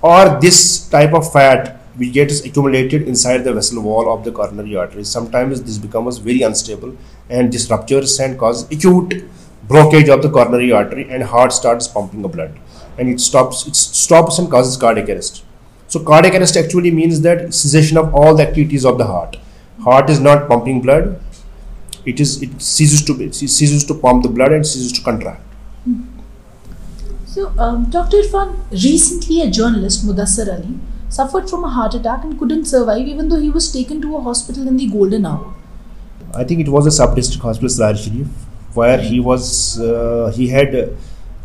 or 0.00 0.38
this 0.40 0.88
type 0.88 1.12
of 1.12 1.32
fat 1.32 1.80
which 1.98 2.12
gets 2.12 2.44
accumulated 2.44 3.08
inside 3.08 3.44
the 3.44 3.52
vessel 3.52 3.82
wall 3.82 4.12
of 4.12 4.24
the 4.24 4.32
coronary 4.32 4.76
artery. 4.76 5.04
Sometimes 5.04 5.62
this 5.62 5.78
becomes 5.78 6.18
very 6.18 6.42
unstable 6.42 6.96
and 7.28 7.52
this 7.52 7.68
ruptures 7.70 8.18
and 8.20 8.38
causes 8.38 8.70
acute 8.70 9.24
blockage 9.66 10.08
of 10.08 10.22
the 10.22 10.30
coronary 10.30 10.70
artery 10.72 11.06
and 11.10 11.22
heart 11.24 11.52
starts 11.52 11.88
pumping 11.88 12.22
the 12.22 12.28
blood 12.28 12.58
and 12.96 13.08
it 13.08 13.20
stops 13.20 13.66
it 13.66 13.76
stops 13.76 14.38
and 14.38 14.50
causes 14.50 14.76
cardiac 14.76 15.08
arrest. 15.08 15.44
So 15.88 16.02
cardiac 16.04 16.34
arrest 16.34 16.56
actually 16.56 16.92
means 16.92 17.20
that 17.22 17.52
cessation 17.52 17.98
of 17.98 18.14
all 18.14 18.34
the 18.34 18.46
activities 18.46 18.84
of 18.84 18.98
the 18.98 19.06
heart. 19.06 19.36
Heart 19.80 20.10
is 20.10 20.20
not 20.20 20.48
pumping 20.48 20.80
blood. 20.80 21.20
It 22.06 22.20
is 22.20 22.42
it 22.42 22.62
ceases 22.62 23.04
to 23.06 23.20
it 23.22 23.34
ceases 23.34 23.84
to 23.84 23.94
pump 23.94 24.22
the 24.22 24.28
blood 24.28 24.52
and 24.52 24.66
ceases 24.66 24.92
to 24.92 25.02
contract. 25.02 25.42
So, 27.26 27.52
um, 27.58 27.90
Dr. 27.90 28.16
Irfan, 28.22 28.56
recently 28.70 29.42
a 29.42 29.50
journalist, 29.50 30.04
Mudasir 30.04 30.48
Ali, 30.52 30.78
suffered 31.08 31.48
from 31.48 31.64
a 31.64 31.68
heart 31.68 31.94
attack 31.94 32.24
and 32.24 32.38
couldn't 32.38 32.64
survive 32.64 33.06
even 33.06 33.28
though 33.28 33.40
he 33.40 33.50
was 33.50 33.70
taken 33.72 34.00
to 34.02 34.16
a 34.16 34.20
hospital 34.20 34.68
in 34.68 34.76
the 34.76 34.86
golden 34.88 35.26
hour. 35.26 35.54
I 36.34 36.44
think 36.44 36.60
it 36.60 36.68
was 36.68 36.86
a 36.86 36.90
sub-district 36.90 37.42
hospital, 37.42 37.68
Sarar 37.68 38.26
where 38.74 39.00
he 39.00 39.18
was, 39.18 39.80
uh, 39.80 40.32
he 40.34 40.48
had, 40.48 40.96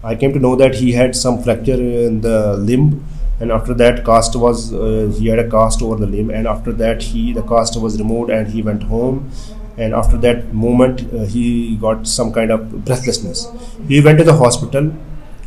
I 0.03 0.15
came 0.15 0.34
to 0.34 0.39
know 0.39 0.55
that 0.58 0.75
he 0.75 0.91
had 0.91 1.15
some 1.15 1.41
fracture 1.41 1.82
in 2.08 2.22
the 2.22 2.58
limb 2.58 3.05
and 3.39 3.51
after 3.51 3.74
that 3.75 4.05
cast 4.05 4.36
was, 4.36 4.74
uh, 4.74 5.12
he 5.17 5.27
had 5.27 5.39
a 5.39 5.50
cast 5.50 5.82
over 5.82 5.96
the 5.96 6.08
limb 6.08 6.29
and 6.29 6.48
after 6.48 6.72
that 6.74 7.01
he, 7.01 7.34
the 7.34 7.41
cast 7.43 7.79
was 7.79 7.98
removed 7.98 8.29
and 8.29 8.48
he 8.48 8.62
went 8.62 8.84
home 8.84 9.32
and 9.77 9.93
after 9.93 10.17
that 10.17 10.53
moment 10.53 11.01
uh, 11.13 11.24
he 11.24 11.77
got 11.77 12.05
some 12.05 12.32
kind 12.32 12.51
of 12.51 12.86
breathlessness. 12.86 13.48
He 13.88 14.01
went 14.01 14.20
to 14.20 14.24
the 14.24 14.36
hospital 14.36 14.93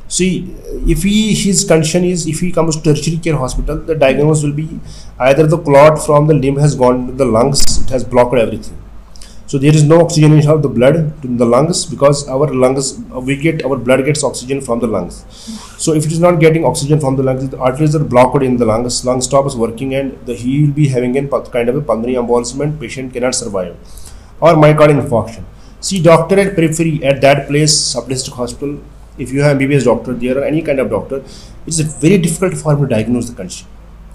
See, 0.08 0.54
if 0.86 1.02
he 1.02 1.34
his 1.34 1.64
condition 1.64 2.04
is 2.04 2.26
if 2.28 2.40
he 2.40 2.52
comes 2.52 2.76
to 2.76 2.82
tertiary 2.82 3.16
care 3.16 3.36
hospital, 3.36 3.76
the 3.76 3.94
diagnosis 3.94 4.44
will 4.44 4.52
be 4.52 4.78
either 5.18 5.46
the 5.46 5.58
clot 5.58 6.04
from 6.04 6.28
the 6.28 6.34
limb 6.34 6.56
has 6.56 6.76
gone 6.76 7.08
to 7.08 7.12
the 7.12 7.24
lungs, 7.24 7.82
it 7.82 7.90
has 7.90 8.04
blocked 8.04 8.34
everything. 8.34 8.78
So 9.48 9.58
there 9.58 9.74
is 9.74 9.84
no 9.84 10.00
oxygenation 10.00 10.50
of 10.50 10.62
the 10.62 10.68
blood 10.68 10.96
in 11.24 11.36
the 11.36 11.44
lungs 11.44 11.86
because 11.86 12.28
our 12.28 12.52
lungs 12.52 12.98
we 13.28 13.36
get 13.36 13.64
our 13.64 13.76
blood 13.76 14.04
gets 14.04 14.22
oxygen 14.22 14.60
from 14.60 14.80
the 14.80 14.86
lungs. 14.86 15.24
So 15.76 15.92
if 15.92 16.06
it 16.06 16.12
is 16.12 16.20
not 16.20 16.40
getting 16.40 16.64
oxygen 16.64 17.00
from 17.00 17.16
the 17.16 17.22
lungs, 17.24 17.48
the 17.48 17.58
arteries 17.58 17.94
are 17.96 18.04
blocked 18.04 18.42
in 18.42 18.56
the 18.56 18.64
lungs. 18.64 19.04
Lung 19.04 19.20
stops 19.20 19.54
working 19.54 19.94
and 19.94 20.18
the, 20.26 20.34
he 20.34 20.62
will 20.62 20.72
be 20.72 20.88
having 20.88 21.16
a 21.16 21.28
kind 21.50 21.68
of 21.68 21.76
a 21.76 21.80
pulmonary 21.80 22.14
embolism. 22.14 22.78
Patient 22.80 23.12
cannot 23.12 23.34
survive 23.34 23.76
or 24.40 24.54
myocardial 24.54 25.00
infarction. 25.04 25.44
See 25.80 26.02
doctor 26.02 26.38
at 26.40 26.54
periphery 26.54 27.04
at 27.04 27.20
that 27.20 27.48
place, 27.48 27.78
sub-district 27.78 28.36
hospital 28.36 28.80
if 29.18 29.32
you 29.32 29.42
have 29.42 29.56
a 29.56 29.60
MBBS 29.60 29.84
doctor 29.84 30.14
there 30.14 30.38
or 30.38 30.44
any 30.44 30.62
kind 30.62 30.80
of 30.80 30.90
doctor, 30.90 31.22
it's 31.66 31.80
very 31.80 32.18
difficult 32.18 32.54
for 32.54 32.72
him 32.72 32.80
to 32.82 32.86
diagnose 32.86 33.30
the 33.30 33.36
condition. 33.36 33.66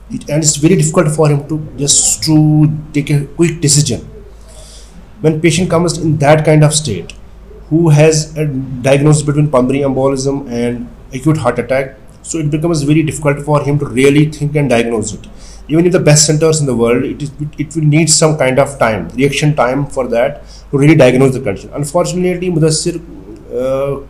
It, 0.09 0.29
and 0.29 0.43
it's 0.43 0.57
very 0.57 0.75
difficult 0.75 1.09
for 1.15 1.29
him 1.29 1.47
to 1.47 1.59
just 1.77 2.23
to 2.23 2.71
take 2.93 3.09
a 3.09 3.25
quick 3.25 3.61
decision. 3.61 4.01
When 5.21 5.39
patient 5.39 5.69
comes 5.69 5.97
in 5.97 6.17
that 6.17 6.43
kind 6.43 6.63
of 6.63 6.73
state, 6.73 7.13
who 7.69 7.89
has 7.89 8.35
a 8.37 8.45
diagnosis 8.45 9.23
between 9.23 9.49
pulmonary 9.49 9.79
embolism 9.79 10.51
and 10.51 10.89
acute 11.13 11.37
heart 11.37 11.57
attack, 11.57 11.95
so 12.21 12.37
it 12.37 12.51
becomes 12.51 12.83
very 12.83 13.03
difficult 13.03 13.39
for 13.45 13.63
him 13.63 13.79
to 13.79 13.85
really 13.85 14.25
think 14.25 14.55
and 14.55 14.69
diagnose 14.69 15.13
it. 15.13 15.27
Even 15.67 15.85
in 15.85 15.91
the 15.91 15.99
best 15.99 16.25
centers 16.25 16.59
in 16.59 16.65
the 16.65 16.75
world, 16.75 17.03
it 17.03 17.21
is 17.21 17.31
it 17.57 17.73
will 17.75 17.83
need 17.83 18.09
some 18.09 18.37
kind 18.37 18.59
of 18.59 18.77
time, 18.77 19.07
reaction 19.09 19.55
time 19.55 19.85
for 19.85 20.07
that 20.09 20.43
to 20.71 20.77
really 20.77 20.95
diagnose 20.95 21.33
the 21.33 21.39
condition. 21.39 21.69
Unfortunately, 21.73 22.49
Mudasir 22.51 22.99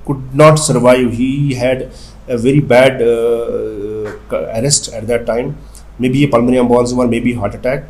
could 0.05 0.35
not 0.35 0.55
survive. 0.55 1.13
He 1.13 1.53
had 1.53 1.91
a 2.27 2.37
very 2.37 2.59
bad 2.59 3.01
uh, 3.01 4.11
arrest 4.31 4.93
at 4.93 5.07
that 5.07 5.25
time, 5.25 5.57
maybe 5.99 6.23
a 6.23 6.27
pulmonary 6.27 6.63
embolism 6.63 6.97
or 6.97 7.07
maybe 7.07 7.33
heart 7.33 7.55
attack. 7.55 7.85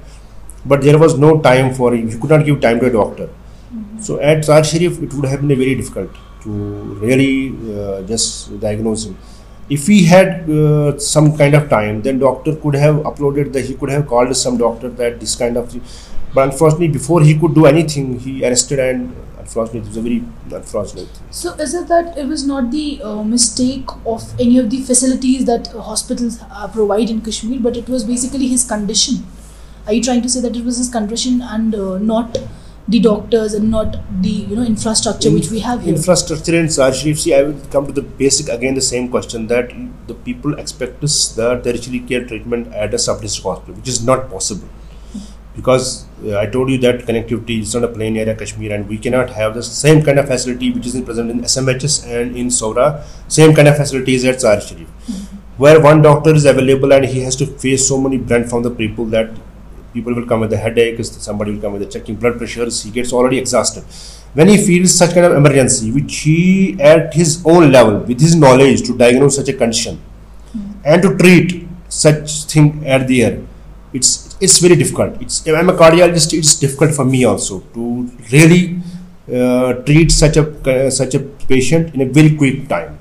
But 0.65 0.81
there 0.81 0.97
was 0.97 1.17
no 1.17 1.39
time 1.41 1.73
for 1.73 1.93
him. 1.93 2.09
He 2.09 2.17
could 2.19 2.29
not 2.29 2.45
give 2.45 2.61
time 2.61 2.79
to 2.79 2.85
a 2.87 2.91
doctor. 2.91 3.27
Mm-hmm. 3.27 4.01
So 4.01 4.19
at 4.19 4.39
Sarar 4.39 4.63
Sharif, 4.63 5.01
it 5.01 5.13
would 5.13 5.25
have 5.25 5.41
been 5.41 5.57
very 5.57 5.75
difficult 5.75 6.11
to 6.43 6.49
really 6.49 7.55
uh, 7.75 8.01
just 8.03 8.59
diagnose 8.59 9.05
him. 9.05 9.17
If 9.69 9.87
he 9.87 10.05
had 10.05 10.49
uh, 10.49 10.99
some 10.99 11.37
kind 11.37 11.55
of 11.55 11.69
time, 11.69 12.01
then 12.01 12.19
doctor 12.19 12.55
could 12.55 12.75
have 12.75 12.95
uploaded 12.95 13.53
that 13.53 13.65
he 13.65 13.75
could 13.75 13.89
have 13.89 14.07
called 14.07 14.35
some 14.35 14.57
doctor 14.57 14.89
that 14.89 15.19
this 15.19 15.35
kind 15.35 15.57
of. 15.57 15.73
But 16.33 16.51
unfortunately, 16.51 16.89
before 16.89 17.21
he 17.21 17.37
could 17.37 17.55
do 17.55 17.65
anything, 17.65 18.19
he 18.19 18.45
arrested 18.45 18.79
and 18.79 19.15
unfortunately 19.51 19.79
it 19.79 19.87
was 19.87 19.97
a 19.97 20.01
very 20.01 20.23
unfortunate. 20.51 21.09
So 21.31 21.53
is 21.53 21.73
it 21.73 21.87
that 21.87 22.17
it 22.17 22.27
was 22.27 22.45
not 22.45 22.71
the 22.71 23.01
uh, 23.03 23.23
mistake 23.23 23.85
of 24.05 24.23
any 24.39 24.57
of 24.57 24.69
the 24.69 24.81
facilities 24.81 25.45
that 25.45 25.67
hospitals 25.67 26.39
uh, 26.49 26.67
provide 26.67 27.09
in 27.09 27.21
Kashmir, 27.21 27.59
but 27.59 27.77
it 27.77 27.89
was 27.89 28.03
basically 28.03 28.47
his 28.47 28.63
condition? 28.63 29.25
Are 29.87 29.93
you 29.93 30.03
trying 30.03 30.21
to 30.21 30.29
say 30.29 30.41
that 30.41 30.55
it 30.55 30.63
was 30.63 30.77
his 30.77 30.89
condition 30.89 31.41
and 31.41 31.75
uh, 31.75 31.97
not 31.97 32.37
the 32.87 32.99
doctors 32.99 33.53
and 33.53 33.69
not 33.69 33.97
the 34.21 34.29
you 34.29 34.55
know 34.55 34.63
infrastructure 34.63 35.29
in, 35.29 35.33
which 35.33 35.49
we 35.49 35.59
have 35.59 35.83
here? 35.83 35.95
Infrastructure 35.95 36.55
in 36.55 36.67
Sarar 36.67 36.93
Sharif, 36.93 37.19
see, 37.19 37.33
I 37.33 37.43
will 37.43 37.59
come 37.71 37.87
to 37.87 37.93
the 37.93 38.01
basic 38.01 38.47
again 38.47 38.75
the 38.75 38.81
same 38.81 39.09
question 39.09 39.47
that 39.47 39.73
the 40.07 40.13
people 40.13 40.57
expect 40.59 41.03
us 41.03 41.35
the 41.35 41.55
tertiary 41.61 41.99
care 41.99 42.25
treatment 42.25 42.73
at 42.73 42.93
a 42.93 42.99
sub-district 42.99 43.45
hospital, 43.45 43.75
which 43.75 43.87
is 43.87 44.05
not 44.05 44.29
possible 44.29 44.69
because 45.55 46.05
I 46.23 46.45
told 46.45 46.69
you 46.69 46.77
that 46.79 46.99
connectivity 46.99 47.61
is 47.61 47.73
not 47.73 47.83
a 47.83 47.87
plain 47.87 48.15
area 48.15 48.35
Kashmir 48.35 48.73
and 48.73 48.87
we 48.87 48.97
cannot 48.97 49.31
have 49.31 49.55
the 49.55 49.63
same 49.63 50.03
kind 50.03 50.19
of 50.19 50.27
facility 50.27 50.71
which 50.71 50.85
is 50.85 50.99
present 51.01 51.31
in 51.31 51.41
SMHS 51.41 52.05
and 52.05 52.37
in 52.37 52.47
Saura, 52.47 53.03
same 53.27 53.55
kind 53.55 53.67
of 53.67 53.75
facilities 53.75 54.23
at 54.25 54.35
Sarar 54.35 54.61
Sharif, 54.61 54.87
where 55.57 55.81
one 55.81 56.01
doctor 56.01 56.35
is 56.35 56.45
available 56.45 56.93
and 56.93 57.05
he 57.05 57.21
has 57.21 57.35
to 57.37 57.47
face 57.47 57.87
so 57.87 57.99
many 57.99 58.17
brand 58.17 58.49
from 58.49 58.61
the 58.61 58.69
people 58.69 59.05
that 59.05 59.31
people 59.93 60.13
will 60.13 60.27
come 60.27 60.41
with 60.41 60.53
a 60.53 60.57
headache, 60.57 61.03
somebody 61.03 61.53
will 61.53 61.61
come 61.61 61.73
with 61.73 61.81
a 61.81 61.87
checking 61.87 62.15
blood 62.15 62.37
pressures, 62.37 62.83
he 62.83 62.91
gets 62.91 63.11
already 63.11 63.39
exhausted. 63.39 63.83
When 64.33 64.47
he 64.47 64.57
feels 64.57 64.93
such 64.93 65.13
kind 65.13 65.25
of 65.25 65.33
emergency, 65.33 65.91
which 65.91 66.19
he 66.19 66.79
at 66.79 67.13
his 67.13 67.43
own 67.45 67.71
level, 67.71 67.97
with 67.99 68.21
his 68.21 68.35
knowledge 68.35 68.83
to 68.83 68.97
diagnose 68.97 69.35
such 69.37 69.49
a 69.49 69.53
condition 69.53 69.99
mm-hmm. 70.55 70.81
and 70.85 71.01
to 71.01 71.17
treat 71.17 71.67
such 71.89 72.43
thing 72.45 72.85
at 72.85 73.07
the 73.07 73.43
it's 73.93 74.20
it's 74.41 74.57
very 74.59 74.75
difficult. 74.75 75.21
It's 75.21 75.47
I'm 75.47 75.69
a 75.69 75.73
cardiologist. 75.73 76.37
It's 76.37 76.55
difficult 76.59 76.93
for 76.93 77.05
me 77.05 77.23
also 77.25 77.59
to 77.75 78.09
really 78.31 78.81
uh, 79.31 79.73
treat 79.89 80.11
such 80.11 80.37
a 80.37 80.45
uh, 80.73 80.89
such 80.89 81.15
a 81.15 81.19
patient 81.51 81.93
in 81.93 82.01
a 82.01 82.05
very 82.05 82.35
quick 82.35 82.67
time. 82.67 82.97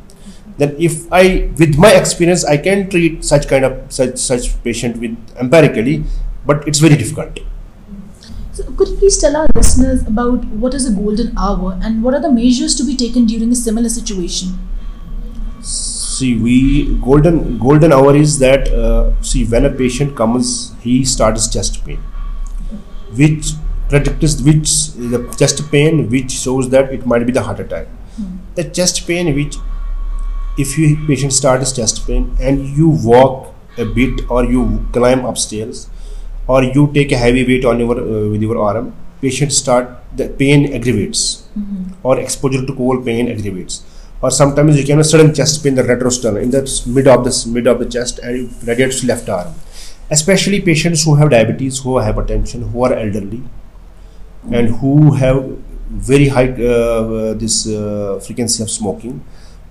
Then, 0.59 0.77
if 0.79 1.11
I, 1.11 1.51
with 1.59 1.79
my 1.79 1.93
experience, 1.93 2.45
I 2.45 2.59
can 2.59 2.91
treat 2.91 3.25
such 3.25 3.49
kind 3.49 3.65
of 3.65 3.79
such 3.91 4.19
such 4.19 4.63
patient 4.63 4.99
with 4.99 5.17
empirically, 5.39 6.05
but 6.45 6.69
it's 6.69 6.79
very 6.79 6.97
difficult. 6.97 7.41
So, 8.53 8.65
could 8.73 8.89
you 8.89 8.97
please 8.97 9.17
tell 9.19 9.37
our 9.37 9.47
listeners 9.55 10.03
about 10.07 10.45
what 10.65 10.75
is 10.75 10.87
a 10.87 10.93
golden 10.93 11.37
hour 11.39 11.79
and 11.83 12.03
what 12.03 12.15
are 12.15 12.21
the 12.21 12.31
measures 12.31 12.75
to 12.77 12.85
be 12.85 12.97
taken 12.97 13.25
during 13.25 13.51
a 13.53 13.57
similar 13.57 13.89
situation? 13.89 14.59
See 16.21 16.31
we 16.47 16.57
golden 17.09 17.59
golden 17.65 17.93
hour 17.99 18.15
is 18.25 18.39
that 18.45 18.69
uh, 18.83 19.03
see 19.31 19.45
when 19.55 19.67
a 19.71 19.73
patient 19.83 20.17
comes 20.21 20.53
he 20.87 20.97
starts 21.15 21.49
chest 21.57 21.85
pain 21.87 22.01
which 23.21 23.53
predicts 23.91 24.41
which 24.49 24.71
the 25.15 25.21
chest 25.43 25.63
pain 25.71 26.09
which 26.15 26.31
shows 26.45 26.71
that 26.75 26.93
it 26.99 27.07
might 27.13 27.27
be 27.31 27.37
the 27.39 27.45
heart 27.49 27.61
attack 27.67 27.87
mm. 28.21 28.33
the 28.61 28.65
chest 28.79 29.07
pain 29.07 29.35
which 29.39 29.57
if 30.65 30.77
you 30.79 30.89
patient 31.07 31.33
starts 31.33 31.73
chest 31.79 32.07
pain 32.07 32.29
and 32.41 32.67
you 32.81 32.89
walk 32.89 33.55
a 33.79 33.85
bit 33.99 34.23
or 34.31 34.45
you 34.45 34.65
climb 34.93 35.25
upstairs 35.25 35.89
or 36.47 36.63
you 36.63 36.91
take 36.99 37.13
a 37.13 37.17
heavy 37.17 37.45
weight 37.51 37.65
on 37.65 37.81
your 37.81 37.97
uh, 38.01 38.29
with 38.33 38.43
your 38.43 38.59
arm 38.69 38.93
patient 39.21 39.53
start 39.53 39.89
the 40.21 40.29
pain 40.43 40.73
aggravates 40.79 41.23
mm-hmm. 41.59 41.85
or 42.03 42.19
exposure 42.19 42.65
to 42.67 42.75
cold 42.81 43.05
pain 43.09 43.31
aggravates 43.35 43.83
or 44.23 44.31
sometimes 44.31 44.79
you 44.79 44.85
can 44.85 44.99
have 44.99 45.01
a 45.01 45.05
sudden 45.05 45.35
chest 45.35 45.63
pain, 45.63 45.75
the 45.75 45.83
retrosternum 45.83 46.43
in 46.43 46.51
the 46.51 46.83
mid 46.87 47.09
of 47.09 47.25
the 47.25 47.49
mid 47.49 47.67
of 47.67 47.79
the 47.79 47.87
chest 47.87 48.19
and 48.19 48.37
it 48.37 48.67
radiates 48.67 49.01
to 49.01 49.07
left 49.07 49.29
arm. 49.29 49.55
Especially 50.11 50.61
patients 50.61 51.05
who 51.05 51.15
have 51.15 51.31
diabetes, 51.31 51.79
who 51.79 51.99
have 51.99 52.15
hypertension, 52.15 52.71
who 52.71 52.85
are 52.85 52.93
elderly, 52.93 53.43
and 54.51 54.69
who 54.81 55.13
have 55.15 55.45
very 55.89 56.29
high 56.29 56.49
uh, 56.49 56.65
uh, 56.65 57.35
this 57.35 57.69
uh, 57.69 58.21
frequency 58.25 58.63
of 58.63 58.71
smoking. 58.71 59.25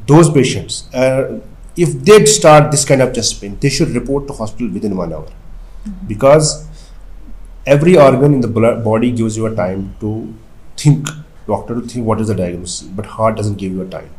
Those 0.08 0.29
patients, 0.29 0.94
uh, 0.94 1.39
if 1.75 1.94
they 2.03 2.25
start 2.25 2.72
this 2.72 2.86
kind 2.86 3.01
of 3.01 3.13
chest 3.13 3.41
pain, 3.41 3.58
they 3.60 3.70
should 3.70 3.89
report 3.89 4.27
to 4.27 4.34
hospital 4.34 4.70
within 4.70 4.96
one 4.96 5.13
hour, 5.13 5.27
mm-hmm. 5.27 6.08
because 6.08 6.68
every 7.65 7.98
organ 7.98 8.34
in 8.34 8.41
the 8.41 8.48
body 8.48 9.12
gives 9.12 9.38
you 9.38 9.46
a 9.46 9.56
time 9.56 9.96
to 10.00 10.34
think 10.77 11.08
doctor 11.48 11.75
to 11.75 11.82
think 11.82 12.06
what 12.06 12.22
is 12.22 12.27
the 12.27 12.36
diagnosis 12.36 12.88
but 13.00 13.06
heart 13.18 13.36
doesn't 13.36 13.58
give 13.63 13.72
you 13.72 13.82
a 13.82 13.89
time 13.96 14.10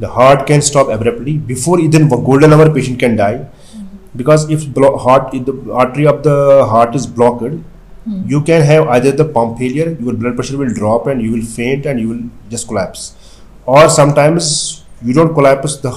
the 0.00 0.08
heart 0.08 0.46
can 0.46 0.62
stop 0.62 0.88
abruptly. 0.88 1.36
Before 1.38 1.78
even 1.78 2.08
golden 2.08 2.52
hour 2.52 2.72
patient 2.72 2.98
can 2.98 3.16
die. 3.16 3.46
Because 4.16 4.48
if 4.50 4.64
heart 5.06 5.34
if 5.34 5.44
the 5.46 5.72
artery 5.72 6.06
of 6.06 6.22
the 6.22 6.66
heart 6.68 6.94
is 6.94 7.06
blocked 7.06 7.52
you 8.26 8.40
can 8.42 8.62
have 8.62 8.88
either 8.88 9.12
the 9.12 9.24
pump 9.24 9.58
failure 9.58 9.90
your 10.00 10.14
blood 10.14 10.34
pressure 10.34 10.56
will 10.56 10.72
drop 10.78 11.06
and 11.06 11.22
you 11.22 11.32
will 11.32 11.42
faint 11.42 11.86
and 11.86 12.00
you 12.00 12.08
will 12.08 12.22
just 12.48 12.66
collapse. 12.66 13.14
Or 13.66 13.88
sometimes 13.88 14.84
you 15.02 15.12
don't 15.12 15.34
collapse 15.34 15.76
the 15.76 15.92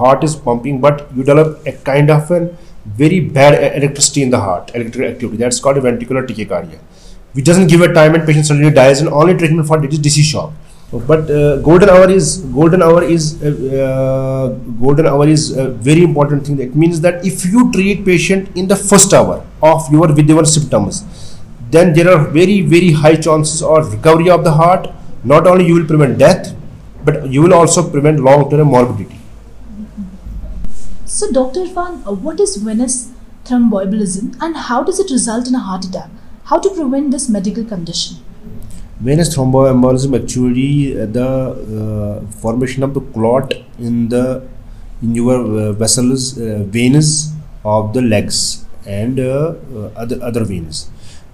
heart 0.00 0.22
is 0.22 0.36
pumping 0.36 0.80
but 0.80 1.08
you 1.16 1.24
develop 1.24 1.66
a 1.66 1.72
kind 1.72 2.10
of 2.10 2.30
a 2.30 2.54
very 2.84 3.20
bad 3.20 3.54
electricity 3.80 4.22
in 4.22 4.30
the 4.30 4.38
heart 4.38 4.70
electrical 4.74 5.08
activity. 5.08 5.38
That's 5.38 5.58
called 5.58 5.78
a 5.78 5.80
ventricular 5.80 6.26
tachycardia. 6.26 6.78
Which 7.32 7.44
doesn't 7.44 7.66
give 7.66 7.80
a 7.80 7.92
time 7.92 8.14
and 8.14 8.24
patient 8.26 8.46
suddenly 8.46 8.70
dies 8.70 9.00
and 9.00 9.08
only 9.08 9.34
treatment 9.34 9.66
for 9.66 9.82
it 9.84 9.92
is 9.92 9.98
DC 9.98 10.22
shock 10.22 10.52
but 10.92 11.30
uh, 11.30 11.56
golden 11.58 11.88
hour 11.88 12.08
is 12.08 12.38
golden 12.58 12.82
hour 12.82 13.02
is 13.02 13.42
uh, 13.42 13.48
uh, 13.84 14.48
golden 14.84 15.06
hour 15.06 15.26
is 15.26 15.56
a 15.56 15.68
very 15.88 16.02
important 16.02 16.46
thing 16.46 16.56
that 16.56 16.76
means 16.76 17.00
that 17.00 17.24
if 17.24 17.44
you 17.44 17.72
treat 17.72 18.04
patient 18.04 18.48
in 18.56 18.68
the 18.68 18.76
first 18.76 19.12
hour 19.12 19.44
of 19.62 19.90
your 19.90 20.06
with 20.12 20.28
your 20.28 20.44
symptoms 20.44 21.04
then 21.70 21.92
there 21.92 22.08
are 22.14 22.20
very 22.38 22.60
very 22.60 22.92
high 22.92 23.16
chances 23.16 23.62
of 23.62 23.92
recovery 23.92 24.30
of 24.30 24.44
the 24.44 24.52
heart 24.52 24.88
not 25.24 25.46
only 25.46 25.66
you 25.66 25.74
will 25.74 25.90
prevent 25.94 26.18
death 26.18 26.54
but 27.04 27.28
you 27.28 27.42
will 27.42 27.54
also 27.54 27.90
prevent 27.90 28.20
long 28.20 28.48
term 28.50 28.68
morbidity 28.68 29.18
So, 31.16 31.30
Dr. 31.32 31.60
Irfan, 31.60 32.06
uh, 32.06 32.12
what 32.12 32.40
is 32.40 32.56
venous 32.56 33.10
thromboembolism 33.44 34.36
and 34.42 34.56
how 34.56 34.82
does 34.82 34.98
it 35.00 35.10
result 35.10 35.48
in 35.48 35.54
a 35.54 35.60
heart 35.60 35.84
attack? 35.86 36.10
How 36.44 36.58
to 36.58 36.68
prevent 36.68 37.10
this 37.10 37.28
medical 37.28 37.64
condition? 37.64 38.16
Venous 39.00 39.34
thromboembolism 39.34 40.14
actually 40.20 40.98
uh, 40.98 41.06
the 41.06 41.28
uh, 41.28 42.26
formation 42.42 42.82
of 42.82 42.94
the 42.94 43.00
clot 43.00 43.52
in 43.78 44.08
the 44.08 44.42
in 45.02 45.14
your 45.14 45.40
uh, 45.60 45.72
vessels 45.72 46.38
uh, 46.38 46.62
veins 46.64 47.32
of 47.64 47.92
the 47.92 48.00
legs 48.00 48.64
and 48.86 49.20
uh, 49.20 49.54
uh, 49.74 49.90
other 49.96 50.18
other 50.22 50.44
veins 50.44 50.88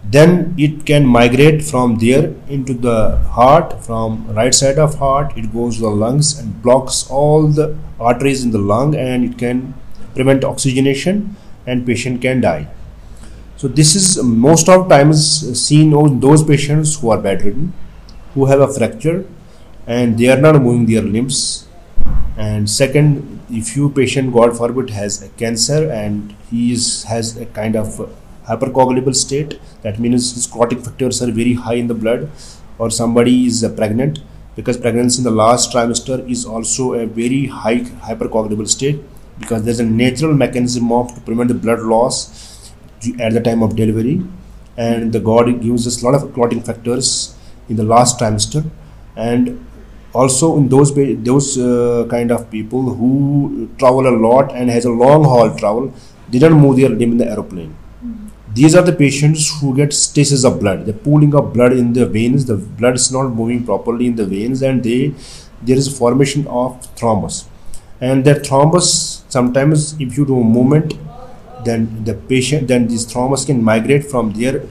then 0.04 0.52
it 0.58 0.84
can 0.84 1.06
migrate 1.06 1.62
from 1.62 1.96
there 1.98 2.34
into 2.48 2.74
the 2.74 3.16
heart 3.38 3.84
from 3.84 4.26
right 4.34 4.54
side 4.54 4.78
of 4.78 4.98
heart 4.98 5.32
it 5.36 5.52
goes 5.52 5.76
to 5.76 5.82
the 5.82 5.88
lungs 6.04 6.36
and 6.38 6.60
blocks 6.62 7.08
all 7.08 7.46
the 7.46 7.76
arteries 8.00 8.42
in 8.42 8.50
the 8.50 8.58
lung 8.58 8.96
and 8.96 9.24
it 9.24 9.38
can 9.38 9.72
prevent 10.16 10.42
oxygenation 10.42 11.36
and 11.66 11.86
patient 11.86 12.20
can 12.20 12.40
die 12.40 12.66
so 13.62 13.68
this 13.68 13.94
is 13.94 14.20
most 14.20 14.68
of 14.68 14.88
times 14.88 15.18
seen 15.56 15.94
on 15.94 16.18
those 16.18 16.42
patients 16.42 16.96
who 16.98 17.10
are 17.10 17.18
bedridden, 17.18 17.72
who 18.34 18.46
have 18.46 18.58
a 18.58 18.66
fracture, 18.66 19.24
and 19.86 20.18
they 20.18 20.26
are 20.26 20.36
not 20.36 20.60
moving 20.60 20.86
their 20.86 21.02
limbs. 21.02 21.68
And 22.36 22.68
second, 22.68 23.38
if 23.48 23.76
you 23.76 23.88
patient, 23.90 24.32
God 24.32 24.56
forbid, 24.56 24.90
has 24.90 25.22
a 25.22 25.28
cancer 25.42 25.88
and 25.92 26.34
he 26.50 26.72
is 26.72 27.04
has 27.04 27.36
a 27.36 27.46
kind 27.46 27.76
of 27.76 28.10
hypercoagulable 28.48 29.14
state, 29.14 29.60
that 29.82 30.00
means 30.00 30.34
his 30.34 30.48
clotting 30.48 30.82
factors 30.82 31.22
are 31.22 31.30
very 31.30 31.54
high 31.54 31.74
in 31.74 31.86
the 31.86 31.94
blood, 31.94 32.28
or 32.78 32.90
somebody 32.90 33.46
is 33.46 33.64
pregnant 33.76 34.18
because 34.56 34.76
pregnancy 34.76 35.18
in 35.20 35.24
the 35.24 35.36
last 35.44 35.72
trimester 35.72 36.18
is 36.28 36.44
also 36.44 36.94
a 36.94 37.06
very 37.06 37.46
high 37.46 37.82
hypercoagulable 38.08 38.68
state 38.68 39.00
because 39.38 39.62
there's 39.62 39.78
a 39.78 39.84
natural 39.84 40.34
mechanism 40.34 40.90
of 40.90 41.14
to 41.14 41.20
prevent 41.20 41.46
the 41.46 41.54
blood 41.54 41.78
loss 41.78 42.51
at 43.20 43.32
the 43.32 43.40
time 43.40 43.62
of 43.62 43.76
delivery. 43.76 44.22
And 44.76 45.12
the 45.12 45.20
god 45.20 45.60
gives 45.60 45.86
us 45.86 46.02
a 46.02 46.04
lot 46.06 46.14
of 46.14 46.32
clotting 46.34 46.62
factors 46.62 47.36
in 47.68 47.76
the 47.76 47.84
last 47.84 48.18
trimester. 48.18 48.64
And 49.16 49.66
also 50.12 50.56
in 50.56 50.68
those 50.68 50.94
those 51.24 51.58
uh, 51.58 52.06
kind 52.08 52.30
of 52.30 52.50
people 52.50 52.94
who 52.94 53.70
travel 53.78 54.06
a 54.06 54.16
lot 54.26 54.54
and 54.54 54.70
has 54.70 54.84
a 54.84 54.90
long 54.90 55.24
haul 55.24 55.54
travel 55.56 55.92
didn't 56.30 56.54
move 56.54 56.76
their 56.76 56.88
limb 56.88 57.12
in 57.12 57.18
the 57.18 57.28
aeroplane. 57.28 57.76
These 58.54 58.74
are 58.74 58.82
the 58.82 58.92
patients 58.92 59.50
who 59.60 59.74
get 59.74 59.94
stasis 59.94 60.44
of 60.44 60.60
blood. 60.60 60.84
The 60.84 60.92
pooling 60.92 61.34
of 61.34 61.54
blood 61.54 61.72
in 61.72 61.94
the 61.94 62.06
veins 62.06 62.44
the 62.44 62.56
blood 62.56 62.96
is 62.96 63.10
not 63.10 63.30
moving 63.30 63.64
properly 63.64 64.06
in 64.06 64.16
the 64.16 64.26
veins 64.26 64.62
and 64.62 64.84
they 64.84 65.14
there 65.62 65.76
is 65.76 65.88
formation 65.98 66.46
of 66.46 66.94
thrombus. 66.96 67.46
And 68.00 68.24
that 68.24 68.42
thrombus 68.42 69.22
sometimes 69.30 69.94
if 70.00 70.18
you 70.18 70.26
do 70.26 70.40
a 70.40 70.44
movement 70.44 70.94
then 71.64 72.04
the 72.04 72.14
patient 72.14 72.68
then 72.68 72.88
this 72.88 73.06
thrombus 73.06 73.46
can 73.46 73.62
migrate 73.62 74.04
from 74.04 74.32
there 74.32 74.62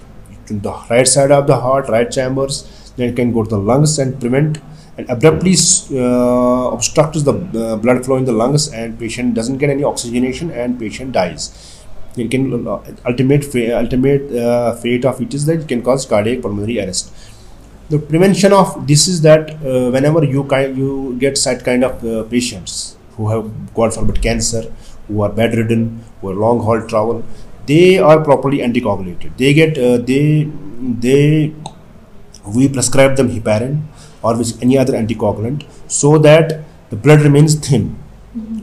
to 0.47 0.53
the 0.53 0.73
right 0.89 1.07
side 1.07 1.31
of 1.31 1.47
the 1.47 1.59
heart 1.59 1.89
right 1.89 2.09
chambers. 2.11 2.93
Then 2.95 3.09
it 3.09 3.15
can 3.15 3.31
go 3.31 3.43
to 3.43 3.49
the 3.49 3.57
lungs 3.57 3.99
and 3.99 4.19
prevent 4.19 4.59
and 4.97 5.09
abruptly 5.09 5.55
uh, 5.97 6.71
obstructs 6.71 7.23
the 7.23 7.33
uh, 7.33 7.75
blood 7.77 8.05
flow 8.05 8.17
in 8.17 8.25
the 8.25 8.33
lungs 8.33 8.71
and 8.73 8.99
patient 8.99 9.33
doesn't 9.33 9.57
get 9.57 9.69
any 9.69 9.83
oxygenation 9.83 10.51
and 10.51 10.77
patient 10.79 11.13
dies. 11.13 11.77
It 12.17 12.29
can 12.29 12.67
uh, 12.67 12.83
ultimate 13.05 13.45
fa- 13.45 13.77
ultimate 13.77 14.31
uh, 14.35 14.75
fate 14.75 15.05
of 15.05 15.21
it 15.21 15.33
is 15.33 15.45
that 15.45 15.61
it 15.61 15.67
can 15.67 15.81
cause 15.81 16.05
cardiac 16.05 16.41
pulmonary 16.41 16.79
arrest. 16.79 17.13
The 17.89 17.99
prevention 17.99 18.53
of 18.53 18.87
this 18.87 19.07
is 19.07 19.21
that 19.21 19.51
uh, 19.65 19.91
whenever 19.91 20.23
you 20.23 20.43
kind 20.45 20.77
you 20.77 21.15
get 21.19 21.37
such 21.37 21.63
kind 21.63 21.83
of 21.83 22.03
uh, 22.05 22.23
patients 22.23 22.97
who 23.15 23.29
have 23.29 23.73
god 23.73 23.93
forbid 23.93 24.21
cancer 24.21 24.63
who 25.07 25.21
are 25.21 25.29
bedridden 25.29 26.03
who 26.21 26.29
are 26.29 26.35
long 26.35 26.59
haul 26.59 26.81
travel 26.87 27.23
they 27.65 27.99
are 27.99 28.23
properly 28.23 28.59
anticoagulated. 28.59 29.37
They 29.37 29.53
get 29.53 29.77
uh, 29.77 29.97
they 29.97 30.49
they 31.05 31.53
we 32.55 32.67
prescribe 32.67 33.15
them 33.15 33.29
heparin 33.29 33.83
or 34.23 34.37
with 34.37 34.61
any 34.61 34.77
other 34.77 34.93
anticoagulant 34.93 35.65
so 35.87 36.17
that 36.17 36.61
the 36.89 36.95
blood 36.95 37.21
remains 37.21 37.55
thin. 37.55 37.97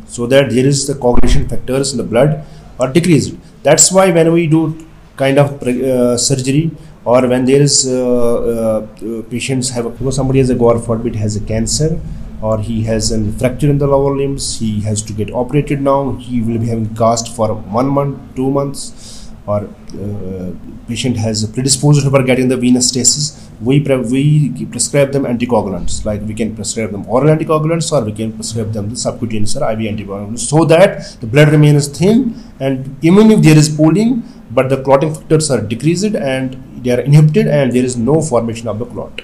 So 0.07 0.27
that 0.27 0.51
there 0.51 0.67
is 0.67 0.87
the 0.87 0.95
coagulation 0.95 1.49
factors 1.49 1.93
in 1.93 1.99
the 1.99 2.05
blood 2.05 2.45
are 2.81 2.93
decreased. 2.93 3.35
That's 3.63 3.93
why 3.93 4.11
when 4.11 4.33
we 4.33 4.47
do 4.47 4.87
kind 5.17 5.39
of 5.39 5.61
pre- 5.61 5.91
uh, 5.91 6.17
surgery 6.17 6.71
or 7.05 7.27
when 7.27 7.45
there 7.45 7.61
is 7.61 7.87
uh, 7.87 8.87
uh, 8.87 9.23
patients 9.31 9.71
have 9.71 9.87
a, 9.87 9.91
you 9.91 10.05
know, 10.07 10.11
somebody 10.11 10.39
has 10.39 10.51
a 10.51 10.55
god 10.55 10.85
forbid 10.85 11.17
has 11.17 11.37
a 11.37 11.41
cancer 11.41 12.01
or 12.41 12.61
he 12.61 12.83
has 12.85 13.11
a 13.11 13.33
fracture 13.33 13.71
in 13.71 13.79
the 13.79 13.87
lower 13.87 14.17
limbs. 14.17 14.59
He 14.59 14.81
has 14.83 15.03
to 15.03 15.13
get 15.13 15.33
operated 15.33 15.81
now. 15.81 16.13
He 16.13 16.41
will 16.41 16.59
be 16.59 16.69
having 16.69 16.95
cast 16.95 17.35
for 17.35 17.55
one 17.55 17.89
month 17.89 18.19
two 18.37 18.51
months. 18.51 19.15
Or 19.47 19.65
uh, 19.65 20.53
patient 20.87 21.17
has 21.17 21.47
predisposed 21.47 22.07
for 22.09 22.23
getting 22.23 22.49
the 22.49 22.57
venous 22.57 22.89
stasis. 22.89 23.49
We 23.63 23.81
pre- 23.81 23.97
we 23.97 24.67
prescribe 24.67 25.13
them 25.13 25.25
anticoagulants. 25.25 26.05
Like 26.05 26.21
we 26.23 26.35
can 26.35 26.55
prescribe 26.55 26.91
them 26.93 27.09
oral 27.09 27.35
anticoagulants 27.35 27.91
or 27.91 28.05
we 28.05 28.13
can 28.13 28.33
prescribe 28.35 28.73
them 28.73 28.91
the 28.91 28.97
subcutaneous 28.97 29.57
or 29.57 29.71
IV 29.73 29.79
anticoagulants. 29.79 30.41
So 30.41 30.65
that 30.67 31.17
the 31.23 31.27
blood 31.27 31.49
remains 31.49 31.89
thin 31.89 32.35
and 32.61 33.03
even 33.03 33.31
if 33.31 33.41
there 33.41 33.57
is 33.57 33.71
pooling 33.71 34.23
but 34.51 34.69
the 34.69 34.83
clotting 34.83 35.15
factors 35.15 35.51
are 35.51 35.63
decreased 35.63 36.15
and 36.15 36.85
they 36.85 36.91
are 36.91 37.01
inhibited 37.01 37.47
and 37.47 37.73
there 37.73 37.85
is 37.85 37.97
no 37.97 38.21
formation 38.21 38.69
of 38.69 38.79
the 38.79 38.87
clot 38.87 39.23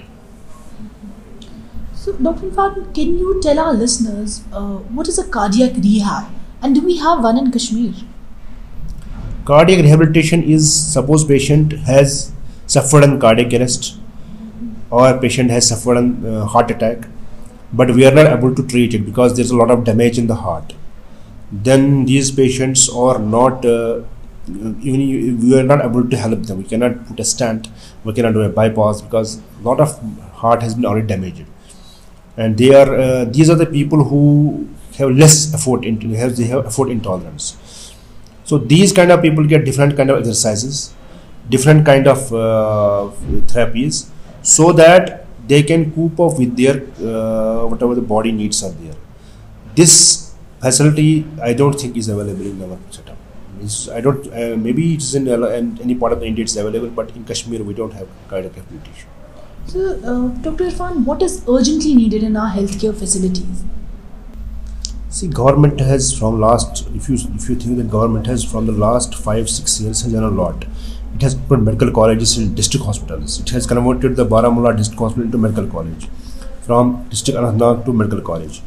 So, 2.05 2.13
Dr. 2.13 2.49
Irfan, 2.51 2.93
can 2.93 3.17
you 3.17 3.41
tell 3.41 3.57
our 3.57 3.73
listeners 3.73 4.43
uh, 4.53 4.75
what 4.97 5.07
is 5.07 5.17
a 5.17 5.27
cardiac 5.27 5.77
rehab 5.77 6.27
and 6.61 6.75
do 6.75 6.81
we 6.81 6.97
have 6.97 7.23
one 7.23 7.39
in 7.39 7.49
Kashmir? 7.51 7.93
cardiac 9.47 9.81
rehabilitation 9.85 10.43
is 10.55 10.67
suppose 10.93 11.23
patient 11.31 11.73
has 11.87 12.13
suffered 12.75 13.05
an 13.07 13.15
cardiac 13.23 13.55
arrest 13.59 13.89
or 14.91 15.07
patient 15.23 15.49
has 15.55 15.69
suffered 15.69 15.97
an 16.01 16.11
uh, 16.33 16.45
heart 16.45 16.69
attack 16.75 17.07
but 17.73 17.95
we 17.95 18.05
are 18.05 18.13
not 18.19 18.29
able 18.35 18.53
to 18.53 18.67
treat 18.73 18.93
it 18.99 19.03
because 19.09 19.35
there's 19.35 19.55
a 19.57 19.59
lot 19.63 19.71
of 19.77 19.83
damage 19.89 20.19
in 20.19 20.27
the 20.27 20.39
heart 20.43 20.77
then 21.69 22.05
these 22.11 22.29
patients 22.41 22.87
are 23.07 23.17
not 23.17 23.65
uh, 23.65 24.03
even 24.91 25.41
we 25.41 25.57
are 25.59 25.67
not 25.73 25.83
able 25.89 26.07
to 26.13 26.23
help 26.27 26.47
them 26.51 26.63
we 26.63 26.69
cannot 26.75 27.03
put 27.07 27.25
a 27.27 27.27
stent 27.33 27.67
we 28.03 28.13
cannot 28.13 28.39
do 28.39 28.47
a 28.51 28.53
bypass 28.61 29.01
because 29.09 29.37
a 29.39 29.67
lot 29.71 29.85
of 29.89 29.99
heart 30.45 30.61
has 30.61 30.75
been 30.75 30.85
already 30.93 31.07
damaged 31.15 31.45
and 32.37 32.57
they 32.57 32.73
are 32.75 32.89
uh, 32.95 33.25
these 33.25 33.49
are 33.49 33.55
the 33.55 33.65
people 33.65 34.03
who 34.03 34.67
have 34.97 35.11
less 35.11 35.53
effort 35.53 35.85
into 35.85 36.09
have 36.21 36.35
they 36.37 36.45
have 36.45 36.65
effort 36.65 36.89
intolerance. 36.89 37.93
So 38.43 38.57
these 38.57 38.91
kind 38.93 39.11
of 39.11 39.21
people 39.21 39.45
get 39.45 39.65
different 39.65 39.95
kind 39.97 40.09
of 40.09 40.19
exercises 40.19 40.93
different 41.49 41.85
kind 41.85 42.07
of 42.07 42.33
uh, 42.33 43.11
therapies 43.51 44.09
so 44.41 44.71
that 44.73 45.25
they 45.47 45.61
can 45.61 45.91
cope 45.91 46.19
up 46.19 46.39
with 46.39 46.57
their 46.57 46.77
uh, 47.07 47.67
whatever 47.67 47.93
the 47.93 48.01
body 48.01 48.31
needs 48.31 48.63
are 48.63 48.71
there. 48.71 48.95
This 49.75 50.25
facility 50.65 51.09
i 51.49 51.53
don't 51.53 51.79
think 51.81 51.97
is 52.01 52.07
available 52.09 52.47
in 52.51 52.61
our 52.67 52.77
setup. 52.95 53.17
It's- 53.65 53.87
i 53.97 53.99
don't 54.05 54.23
uh, 54.39 54.55
maybe 54.65 54.83
it 54.95 55.01
is 55.07 55.13
in, 55.19 55.27
uh, 55.27 55.47
in 55.59 55.67
any 55.85 55.95
part 56.01 56.11
of 56.15 56.19
the 56.21 56.27
india 56.31 56.43
it's 56.47 56.55
available 56.63 56.91
but 56.99 57.11
in 57.17 57.23
kashmir 57.31 57.61
we 57.69 57.73
don't 57.79 57.93
have 57.99 58.07
cardiac 58.31 58.55
rehabilitation 58.59 59.07
So, 59.67 59.79
uh, 60.03 60.27
Dr. 60.41 60.65
Irfan, 60.65 61.05
what 61.05 61.21
is 61.23 61.43
urgently 61.49 61.95
needed 61.95 62.23
in 62.23 62.37
our 62.37 62.49
healthcare 62.55 62.95
facilities? 62.95 63.63
See, 65.09 65.27
government 65.27 65.79
has 65.79 66.17
from 66.17 66.39
last, 66.39 66.87
if 66.93 67.09
you 67.09 67.15
if 67.15 67.49
you 67.49 67.55
think 67.55 67.77
that 67.77 67.89
government 67.89 68.27
has 68.27 68.43
from 68.43 68.67
the 68.67 68.73
last 68.73 69.15
five 69.15 69.49
six 69.49 69.79
years 69.81 70.01
has 70.01 70.13
done 70.13 70.23
a 70.23 70.29
lot. 70.29 70.65
It 71.15 71.21
has 71.21 71.33
put 71.33 71.61
medical 71.61 71.91
colleges 71.91 72.37
in 72.37 72.53
district 72.53 72.85
hospitals. 72.85 73.39
It 73.39 73.49
has 73.49 73.65
converted 73.65 74.17
the 74.17 74.25
Baramulla 74.25 74.75
district 74.75 74.99
hospital 74.99 75.23
into 75.23 75.37
medical 75.37 75.67
college, 75.67 76.07
from 76.61 77.07
district 77.09 77.39
Anantnag 77.39 77.85
to 77.85 77.93
medical 77.93 78.21
college, 78.21 78.61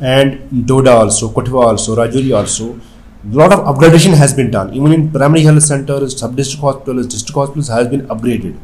and 0.00 0.66
Doda 0.66 0.92
also, 0.92 1.28
Kathua 1.28 1.66
also, 1.66 1.94
Rajouri 1.94 2.36
also. 2.36 2.80
A 3.30 3.34
lot 3.36 3.52
of 3.52 3.60
upgradation 3.74 4.14
has 4.14 4.32
been 4.32 4.50
done 4.52 4.72
even 4.72 4.92
in 4.92 5.10
primary 5.10 5.42
health 5.42 5.62
centers 5.64 6.16
sub-district 6.16 6.60
hospitals 6.62 7.08
district 7.08 7.34
hospitals 7.34 7.68
has 7.76 7.88
been 7.88 8.02
upgraded 8.06 8.56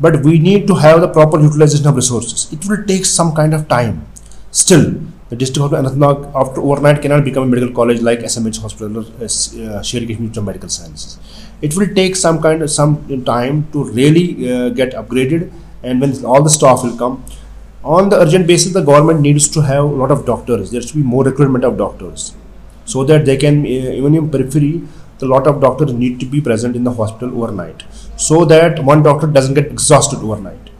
but 0.00 0.22
we 0.22 0.38
need 0.38 0.66
to 0.66 0.74
have 0.74 1.00
the 1.00 1.08
proper 1.08 1.40
utilization 1.40 1.86
of 1.86 1.96
resources. 1.96 2.52
It 2.52 2.66
will 2.68 2.84
take 2.84 3.04
some 3.04 3.34
kind 3.34 3.54
of 3.54 3.68
time. 3.68 4.06
Still 4.50 5.00
the 5.28 5.36
district 5.36 5.58
hospital 5.60 5.84
Anantnag 5.84 6.32
after 6.34 6.60
overnight 6.60 7.02
cannot 7.02 7.24
become 7.24 7.44
a 7.44 7.46
medical 7.46 7.74
college 7.74 8.00
like 8.00 8.20
SMH 8.20 8.60
hospital 8.60 8.98
or 8.98 9.24
uh, 9.24 9.82
Sher 9.82 10.06
Kashmir 10.06 10.30
of 10.36 10.44
Medical 10.44 10.68
Sciences. 10.68 11.18
It 11.62 11.76
will 11.76 11.92
take 11.94 12.14
some 12.14 12.40
kind 12.40 12.62
of 12.62 12.70
some 12.70 13.24
time 13.24 13.66
to 13.72 13.84
really 13.84 14.52
uh, 14.52 14.68
get 14.68 14.92
upgraded. 14.92 15.50
And 15.82 16.00
when 16.00 16.24
all 16.24 16.42
the 16.42 16.50
staff 16.50 16.82
will 16.84 16.96
come 16.96 17.24
on 17.82 18.08
the 18.08 18.18
urgent 18.20 18.46
basis 18.46 18.72
the 18.72 18.82
government 18.82 19.20
needs 19.20 19.48
to 19.48 19.60
have 19.60 19.84
a 19.84 19.96
lot 20.02 20.10
of 20.10 20.24
doctors. 20.26 20.70
There 20.70 20.82
should 20.82 20.96
be 20.96 21.02
more 21.02 21.24
recruitment 21.24 21.64
of 21.64 21.76
doctors 21.76 22.34
so 22.84 23.04
that 23.04 23.24
they 23.24 23.36
can 23.36 23.60
uh, 23.60 23.98
even 23.98 24.14
in 24.14 24.30
periphery 24.30 24.82
the 25.18 25.26
lot 25.26 25.46
of 25.46 25.60
doctors 25.60 25.92
need 25.92 26.20
to 26.20 26.26
be 26.26 26.40
present 26.40 26.76
in 26.76 26.84
the 26.84 26.92
hospital 26.92 27.42
overnight 27.42 27.84
so 28.16 28.44
that 28.44 28.82
one 28.84 29.02
doctor 29.02 29.26
doesn't 29.26 29.54
get 29.54 29.66
exhausted 29.66 30.18
overnight. 30.18 30.70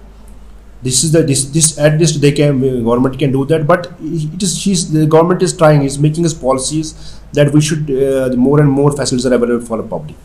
This 0.83 1.03
is 1.05 1.12
the 1.12 1.22
this 1.22 1.44
this 1.46 1.79
at 1.79 1.99
least 1.99 2.20
they 2.20 2.33
can 2.33 2.61
government 2.85 3.18
can 3.18 3.33
do 3.33 3.44
that 3.46 3.66
but 3.66 3.87
it 4.01 4.42
is 4.42 4.59
she's 4.59 4.92
the 4.92 5.07
government 5.07 5.42
is 5.42 5.57
trying 5.57 5.83
is 5.83 5.99
making 5.99 6.25
his 6.25 6.35
policies 6.35 7.18
that 7.33 7.53
we 7.53 7.61
should 7.61 7.90
uh, 7.90 8.37
more 8.37 8.61
and 8.61 8.70
more 8.70 8.92
facilities 8.92 9.27
are 9.27 9.35
available 9.35 9.64
for 9.64 9.79
the 9.79 9.88
public. 9.94 10.16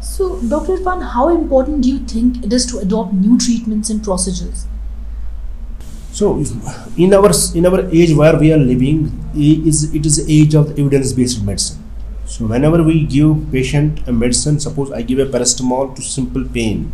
So 0.00 0.40
dr 0.54 0.76
irfan 0.76 1.06
how 1.14 1.28
important 1.28 1.82
do 1.82 1.88
you 1.88 2.00
think 2.14 2.44
it 2.44 2.52
is 2.52 2.66
to 2.72 2.78
adopt 2.78 3.14
new 3.14 3.38
treatments 3.38 3.88
and 3.88 4.02
procedures? 4.02 4.66
So 6.12 6.34
in 6.96 7.14
our 7.14 7.32
in 7.54 7.66
our 7.66 7.88
age 8.02 8.12
where 8.14 8.36
we 8.36 8.52
are 8.52 8.62
living 8.74 9.00
is 9.36 9.94
it 9.94 10.04
is 10.04 10.20
the 10.20 10.26
age 10.40 10.54
of 10.54 10.76
evidence 10.78 11.12
based 11.12 11.42
medicine 11.44 11.83
so 12.26 12.46
whenever 12.46 12.82
we 12.82 13.04
give 13.04 13.50
patient 13.52 14.06
a 14.08 14.12
medicine 14.12 14.58
suppose 14.58 14.90
i 14.92 15.02
give 15.02 15.18
a 15.18 15.26
paracetamol 15.26 15.94
to 15.96 16.02
simple 16.02 16.44
pain 16.58 16.92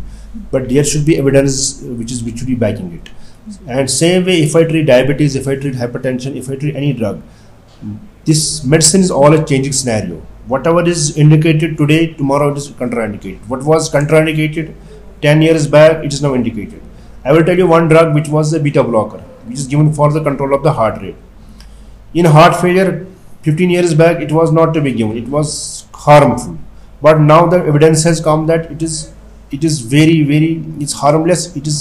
but 0.51 0.69
there 0.69 0.83
should 0.83 1.05
be 1.05 1.17
evidence 1.17 1.81
which 1.81 2.11
is 2.11 2.23
which 2.23 2.37
should 2.37 2.47
be 2.47 2.55
backing 2.55 2.93
it. 2.93 3.09
And 3.67 3.89
same 3.89 4.25
way 4.25 4.41
if 4.43 4.55
i 4.55 4.63
treat 4.63 4.85
diabetes 4.85 5.35
if 5.35 5.47
i 5.47 5.55
treat 5.55 5.75
hypertension 5.75 6.35
if 6.35 6.49
i 6.49 6.55
treat 6.55 6.75
any 6.75 6.93
drug 6.93 7.21
this 8.25 8.63
medicine 8.63 9.01
is 9.01 9.09
all 9.09 9.33
a 9.33 9.43
changing 9.43 9.73
scenario. 9.73 10.21
Whatever 10.47 10.87
is 10.87 11.17
indicated 11.17 11.77
today 11.77 12.13
tomorrow 12.13 12.51
it 12.51 12.57
is 12.57 12.69
contraindicated. 12.69 13.47
What 13.47 13.63
was 13.63 13.91
contraindicated 13.91 14.73
10 15.21 15.41
years 15.41 15.67
back 15.67 16.03
it 16.05 16.13
is 16.13 16.21
now 16.21 16.35
indicated. 16.35 16.81
I 17.25 17.31
will 17.33 17.43
tell 17.43 17.57
you 17.57 17.67
one 17.67 17.87
drug 17.87 18.13
which 18.13 18.27
was 18.29 18.53
a 18.53 18.59
beta 18.59 18.83
blocker, 18.83 19.19
which 19.47 19.57
is 19.57 19.67
given 19.67 19.91
for 19.93 20.11
the 20.11 20.21
control 20.21 20.53
of 20.53 20.63
the 20.63 20.73
heart 20.73 21.01
rate. 21.01 21.15
In 22.13 22.25
heart 22.25 22.55
failure, 22.61 23.07
15 23.43 23.69
years 23.69 23.93
back, 23.93 24.21
it 24.21 24.31
was 24.31 24.51
not 24.51 24.73
to 24.73 24.81
be 24.81 24.91
given. 24.91 25.17
It 25.17 25.27
was 25.27 25.85
harmful. 25.93 26.57
But 27.01 27.19
now 27.19 27.47
the 27.47 27.57
evidence 27.57 28.03
has 28.03 28.21
come 28.21 28.45
that 28.47 28.71
it 28.71 28.81
is 28.81 29.11
it 29.51 29.63
is 29.63 29.79
very 29.81 30.23
very 30.23 30.63
it's 30.79 30.93
harmless. 30.93 31.55
It 31.55 31.67
is 31.67 31.79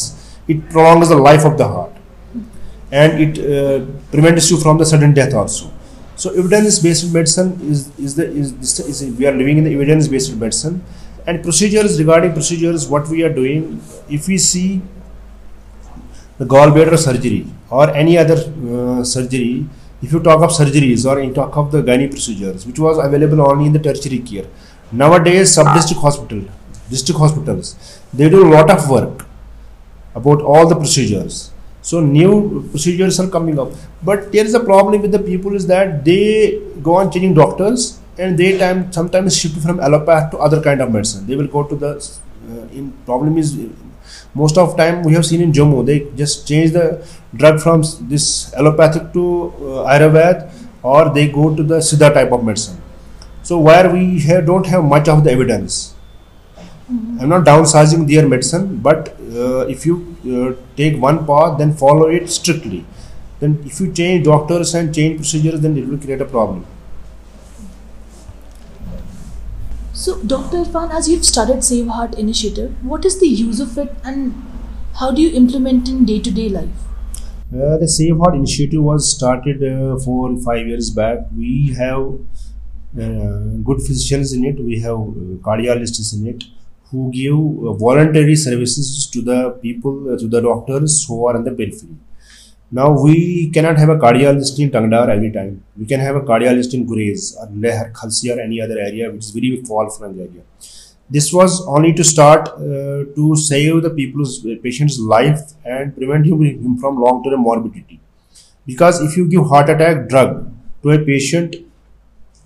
it 0.48 0.68
prolongs 0.70 1.08
the 1.10 1.16
life 1.16 1.44
of 1.44 1.58
the 1.58 1.68
heart, 1.68 1.92
and 2.90 3.20
it 3.24 3.38
uh, 3.38 3.84
prevents 4.10 4.50
you 4.50 4.56
from 4.56 4.78
the 4.78 4.86
sudden 4.86 5.12
death 5.12 5.34
also. 5.34 5.70
So 6.16 6.30
evidence-based 6.30 7.12
medicine 7.12 7.58
is 7.62 7.90
is 7.98 8.14
the 8.14 8.26
is, 8.30 8.80
is, 8.80 9.02
we 9.18 9.26
are 9.26 9.32
living 9.32 9.58
in 9.58 9.64
the 9.64 9.74
evidence-based 9.74 10.34
medicine, 10.36 10.82
and 11.26 11.42
procedures 11.42 11.98
regarding 11.98 12.32
procedures. 12.32 12.88
What 12.88 13.08
we 13.08 13.22
are 13.22 13.32
doing, 13.32 13.82
if 14.08 14.26
we 14.28 14.38
see 14.38 14.82
the 16.38 16.46
gallbladder 16.46 16.98
surgery 16.98 17.46
or 17.68 17.90
any 17.90 18.16
other 18.16 18.38
uh, 18.38 19.04
surgery, 19.04 19.66
if 20.02 20.12
you 20.12 20.20
talk 20.20 20.42
of 20.42 20.50
surgeries 20.50 21.04
or 21.10 21.22
you 21.22 21.32
talk 21.32 21.56
of 21.56 21.70
the 21.72 21.82
gynae 21.82 22.10
procedures, 22.10 22.66
which 22.66 22.78
was 22.78 22.98
available 22.98 23.40
only 23.48 23.66
in 23.66 23.72
the 23.72 23.78
tertiary 23.78 24.18
care, 24.18 24.46
nowadays 24.90 25.52
sub-district 25.54 26.00
hospital, 26.00 26.42
district 26.88 27.18
hospitals, 27.18 28.00
they 28.12 28.28
do 28.28 28.44
a 28.46 28.50
lot 28.50 28.70
of 28.70 28.88
work 28.88 29.26
about 30.14 30.40
all 30.40 30.66
the 30.66 30.74
procedures. 30.74 31.52
So 31.82 32.00
new 32.00 32.68
procedures 32.70 33.18
are 33.20 33.28
coming 33.28 33.58
up, 33.58 33.72
but 34.02 34.32
there 34.32 34.44
is 34.44 34.54
a 34.54 34.60
problem 34.60 35.00
with 35.02 35.12
the 35.12 35.18
people 35.18 35.54
is 35.54 35.66
that 35.66 36.04
they 36.04 36.60
go 36.82 36.96
on 36.96 37.10
changing 37.10 37.34
doctors 37.34 38.00
and 38.18 38.36
they 38.38 38.58
time 38.58 38.92
sometimes 38.92 39.36
shift 39.36 39.58
from 39.62 39.78
allopath 39.78 40.30
to 40.32 40.38
other 40.38 40.60
kind 40.60 40.80
of 40.82 40.92
medicine. 40.92 41.26
They 41.26 41.36
will 41.36 41.46
go 41.46 41.62
to 41.64 41.76
the 41.76 41.92
uh, 42.50 42.78
in 42.78 42.92
problem 43.06 43.38
is 43.38 43.56
most 44.34 44.56
of 44.58 44.76
time 44.76 45.02
we 45.02 45.12
have 45.14 45.26
seen 45.26 45.40
in 45.40 45.52
Jammu 45.52 45.84
they 45.84 45.98
just 46.16 46.46
change 46.46 46.72
the 46.72 47.04
drug 47.34 47.60
from 47.60 47.82
this 48.02 48.52
allopathic 48.54 49.12
to 49.12 49.52
uh, 49.56 49.92
Ayurveda 49.92 50.50
or 50.82 51.10
they 51.12 51.28
go 51.28 51.54
to 51.54 51.62
the 51.62 51.78
Siddha 51.78 52.12
type 52.14 52.32
of 52.32 52.44
medicine. 52.44 52.80
So 53.42 53.58
where 53.58 53.90
we 53.90 54.20
have, 54.20 54.46
don't 54.46 54.66
have 54.66 54.84
much 54.84 55.08
of 55.08 55.24
the 55.24 55.32
evidence. 55.32 55.94
Mm-hmm. 56.90 57.20
I'm 57.20 57.28
not 57.28 57.44
downsizing 57.44 58.08
their 58.08 58.28
medicine, 58.28 58.78
but 58.78 59.08
uh, 59.34 59.66
if 59.66 59.86
you 59.86 60.16
uh, 60.26 60.60
take 60.76 61.00
one 61.00 61.26
path, 61.26 61.58
then 61.58 61.72
follow 61.74 62.06
it 62.08 62.28
strictly. 62.28 62.84
Then 63.38 63.62
if 63.64 63.80
you 63.80 63.92
change 63.92 64.24
doctors 64.24 64.74
and 64.74 64.94
change 64.94 65.18
procedures, 65.18 65.60
then 65.60 65.76
it 65.76 65.86
will 65.86 65.98
create 65.98 66.20
a 66.20 66.24
problem. 66.24 66.66
So, 70.00 70.16
Dr. 70.22 70.64
Irfan, 70.64 70.90
as 70.94 71.10
you've 71.10 71.26
started 71.26 71.62
Save 71.62 71.88
Heart 71.88 72.14
initiative, 72.14 72.74
what 72.82 73.04
is 73.04 73.20
the 73.20 73.28
use 73.28 73.60
of 73.60 73.76
it 73.76 73.94
and 74.02 74.32
how 74.94 75.10
do 75.10 75.20
you 75.20 75.30
implement 75.36 75.90
in 75.90 76.06
day-to-day 76.06 76.48
life? 76.48 76.86
Uh, 77.54 77.76
the 77.76 77.86
Save 77.86 78.16
Heart 78.16 78.36
initiative 78.36 78.82
was 78.82 79.14
started 79.14 79.62
uh, 79.62 79.98
four 79.98 80.40
five 80.40 80.66
years 80.66 80.88
back. 80.88 81.18
We 81.36 81.74
have 81.78 82.14
uh, 82.98 83.60
good 83.68 83.82
physicians 83.88 84.32
in 84.32 84.46
it. 84.46 84.58
We 84.58 84.80
have 84.80 84.96
uh, 84.96 85.36
cardiologists 85.48 86.14
in 86.18 86.26
it 86.28 86.44
who 86.90 87.10
give 87.12 87.34
uh, 87.34 87.74
voluntary 87.74 88.36
services 88.36 89.06
to 89.08 89.20
the 89.20 89.50
people, 89.60 90.14
uh, 90.14 90.18
to 90.18 90.26
the 90.26 90.40
doctors 90.40 91.04
who 91.06 91.26
are 91.26 91.36
in 91.36 91.44
the 91.44 91.52
periphery. 91.52 91.96
Now 92.72 92.90
we 93.02 93.50
cannot 93.50 93.78
have 93.78 93.88
a 93.88 93.96
cardiologist 93.96 94.60
in 94.60 94.70
Tangdar 94.70 95.08
every 95.08 95.32
time. 95.32 95.64
We 95.76 95.86
can 95.86 95.98
have 95.98 96.14
a 96.14 96.20
cardiologist 96.20 96.72
in 96.72 96.86
Gurez 96.86 97.36
or 97.36 97.48
Leher, 97.48 97.92
Khalsi 97.92 98.32
or 98.34 98.40
any 98.40 98.60
other 98.60 98.78
area 98.78 99.10
which 99.10 99.24
is 99.24 99.30
very 99.30 99.60
far 99.66 99.90
from 99.90 100.16
the 100.16 100.22
area. 100.22 100.42
This 101.10 101.32
was 101.32 101.66
only 101.66 101.92
to 101.94 102.04
start 102.04 102.48
uh, 102.50 103.10
to 103.16 103.34
save 103.34 103.82
the 103.82 103.90
people's 103.90 104.46
uh, 104.46 104.54
patient's 104.62 105.00
life 105.00 105.40
and 105.64 105.96
prevent 105.96 106.26
him 106.26 106.78
from 106.78 107.00
long-term 107.00 107.40
morbidity. 107.40 107.98
Because 108.64 109.00
if 109.00 109.16
you 109.16 109.26
give 109.28 109.48
heart 109.48 109.68
attack 109.68 110.08
drug 110.08 110.54
to 110.84 110.90
a 110.90 110.98
patient 111.04 111.56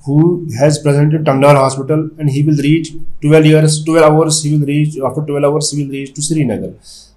who 0.06 0.48
has 0.58 0.78
presented 0.78 1.26
Tangdar 1.26 1.54
hospital 1.54 2.08
and 2.18 2.30
he 2.30 2.42
will 2.42 2.56
reach 2.56 2.94
12 3.20 3.44
years, 3.44 3.84
12 3.84 4.10
hours, 4.10 4.42
he 4.42 4.56
will 4.56 4.66
reach 4.66 4.96
after 4.98 5.20
12 5.20 5.44
hours, 5.44 5.70
he 5.70 5.84
will 5.84 5.90
reach 5.90 6.14
to 6.14 6.22
Srinagar 6.22 6.72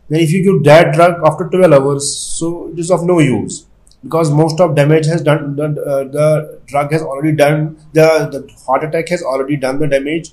then 0.10 0.22
if 0.22 0.32
you 0.32 0.44
give 0.44 0.64
that 0.64 0.94
drug 0.94 1.22
after 1.26 1.50
12 1.50 1.74
hours 1.74 2.16
so 2.16 2.70
it 2.72 2.80
is 2.80 2.92
of 2.92 3.04
no 3.04 3.20
use. 3.20 3.66
Because 4.04 4.32
most 4.32 4.60
of 4.62 4.76
damage 4.76 5.06
has 5.08 5.22
done 5.22 5.56
the, 5.56 5.66
uh, 5.66 6.04
the 6.04 6.60
drug 6.68 6.92
has 6.92 7.02
already 7.02 7.36
done 7.36 7.78
the, 7.94 8.08
the 8.32 8.54
heart 8.66 8.84
attack 8.84 9.10
has 9.10 9.24
already 9.24 9.58
done 9.58 9.80
the 9.80 9.88
damage 9.88 10.32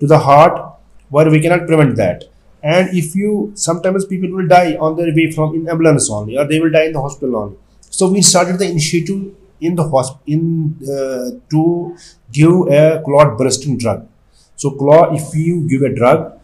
to 0.00 0.06
the 0.06 0.18
heart 0.18 0.78
where 1.10 1.28
we 1.28 1.40
cannot 1.40 1.66
prevent 1.66 1.96
that. 1.96 2.24
And 2.62 2.96
if 2.96 3.14
you 3.14 3.52
sometimes 3.54 4.06
people 4.06 4.30
will 4.30 4.46
die 4.46 4.76
on 4.76 4.96
their 4.96 5.12
way 5.14 5.30
from 5.30 5.54
in 5.54 5.68
ambulance 5.68 6.08
only 6.10 6.38
or 6.38 6.46
they 6.46 6.60
will 6.60 6.70
die 6.70 6.84
in 6.84 6.92
the 6.92 7.02
hospital 7.02 7.36
only. 7.36 7.56
So 7.90 8.10
we 8.10 8.22
started 8.22 8.58
the 8.58 8.70
initiative 8.70 9.34
in 9.60 9.74
the 9.74 9.88
hospital 9.88 10.22
in 10.26 10.76
uh, 10.82 11.38
to 11.50 11.96
give 12.30 12.68
a 12.70 13.02
clot 13.04 13.36
bursting 13.36 13.76
drug. 13.76 14.08
So 14.56 14.70
clot 14.70 15.14
if 15.14 15.34
you 15.34 15.68
give 15.68 15.82
a 15.82 15.94
drug 15.94 16.40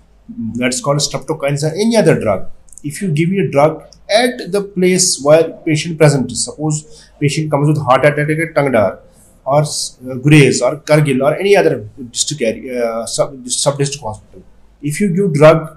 that's 0.54 0.80
called 0.80 0.98
streptokinase 0.98 1.62
or 1.62 1.74
any 1.74 1.96
other 1.96 2.20
drug 2.20 2.50
if 2.84 3.02
you 3.02 3.08
give 3.08 3.30
a 3.30 3.50
drug 3.50 3.82
at 4.08 4.50
the 4.52 4.62
place 4.62 5.20
where 5.22 5.50
patient 5.66 5.98
present 5.98 6.30
is, 6.30 6.44
suppose 6.44 7.08
patient 7.20 7.50
comes 7.50 7.68
with 7.68 7.78
heart 7.82 8.04
attack 8.04 8.28
at 8.28 8.54
Tangdar 8.54 9.00
or 9.44 9.60
uh, 9.60 10.14
Gurez 10.24 10.62
or 10.62 10.76
Kargil 10.76 11.22
or 11.22 11.34
any 11.36 11.56
other 11.56 11.88
district 12.10 12.42
area, 12.42 12.84
uh, 12.84 13.06
sub, 13.06 13.48
sub-district 13.48 14.02
hospital. 14.02 14.42
If 14.82 15.00
you 15.00 15.14
give 15.14 15.32
drug 15.34 15.76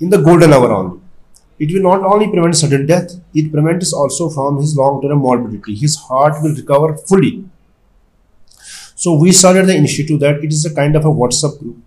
in 0.00 0.10
the 0.10 0.18
golden 0.18 0.52
hour 0.52 0.72
only, 0.72 1.00
it 1.58 1.72
will 1.72 1.82
not 1.82 2.02
only 2.02 2.28
prevent 2.30 2.56
sudden 2.56 2.86
death, 2.86 3.12
it 3.34 3.52
prevents 3.52 3.92
also 3.92 4.30
from 4.30 4.56
his 4.58 4.76
long-term 4.76 5.18
morbidity. 5.18 5.74
His 5.74 5.96
heart 5.96 6.42
will 6.42 6.54
recover 6.54 6.96
fully. 6.96 7.44
So 8.94 9.18
we 9.18 9.32
started 9.32 9.66
the 9.66 9.76
initiative 9.76 10.20
that 10.20 10.42
it 10.44 10.52
is 10.52 10.64
a 10.64 10.74
kind 10.74 10.96
of 10.96 11.04
a 11.04 11.08
WhatsApp 11.08 11.58
group. 11.58 11.78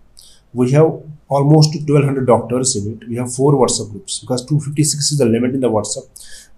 We 0.52 0.70
have 0.72 1.02
almost 1.36 1.74
1200 1.74 2.26
doctors 2.26 2.76
in 2.76 2.92
it. 2.92 3.08
We 3.08 3.16
have 3.16 3.32
four 3.34 3.52
WhatsApp 3.54 3.90
groups 3.92 4.18
because 4.20 4.44
256 4.46 5.12
is 5.12 5.18
the 5.18 5.26
limit 5.26 5.54
in 5.54 5.60
the 5.60 5.70
WhatsApp. 5.70 6.06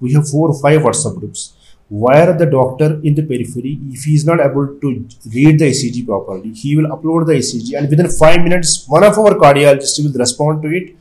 We 0.00 0.12
have 0.14 0.28
four 0.28 0.48
or 0.48 0.60
five 0.60 0.80
WhatsApp 0.82 1.18
groups 1.20 1.54
where 1.88 2.32
the 2.32 2.46
doctor 2.46 3.00
in 3.04 3.14
the 3.14 3.22
periphery, 3.22 3.78
if 3.90 4.04
he 4.04 4.14
is 4.14 4.24
not 4.26 4.40
able 4.40 4.66
to 4.82 4.88
read 5.34 5.58
the 5.60 5.70
ECG 5.70 6.04
properly, 6.06 6.52
he 6.52 6.76
will 6.76 6.88
upload 6.96 7.26
the 7.26 7.34
ECG 7.34 7.78
and 7.78 7.88
within 7.88 8.08
five 8.08 8.42
minutes, 8.42 8.88
one 8.88 9.04
of 9.04 9.18
our 9.18 9.34
cardiologists 9.44 10.02
will 10.02 10.18
respond 10.18 10.62
to 10.62 10.68
it 10.68 10.96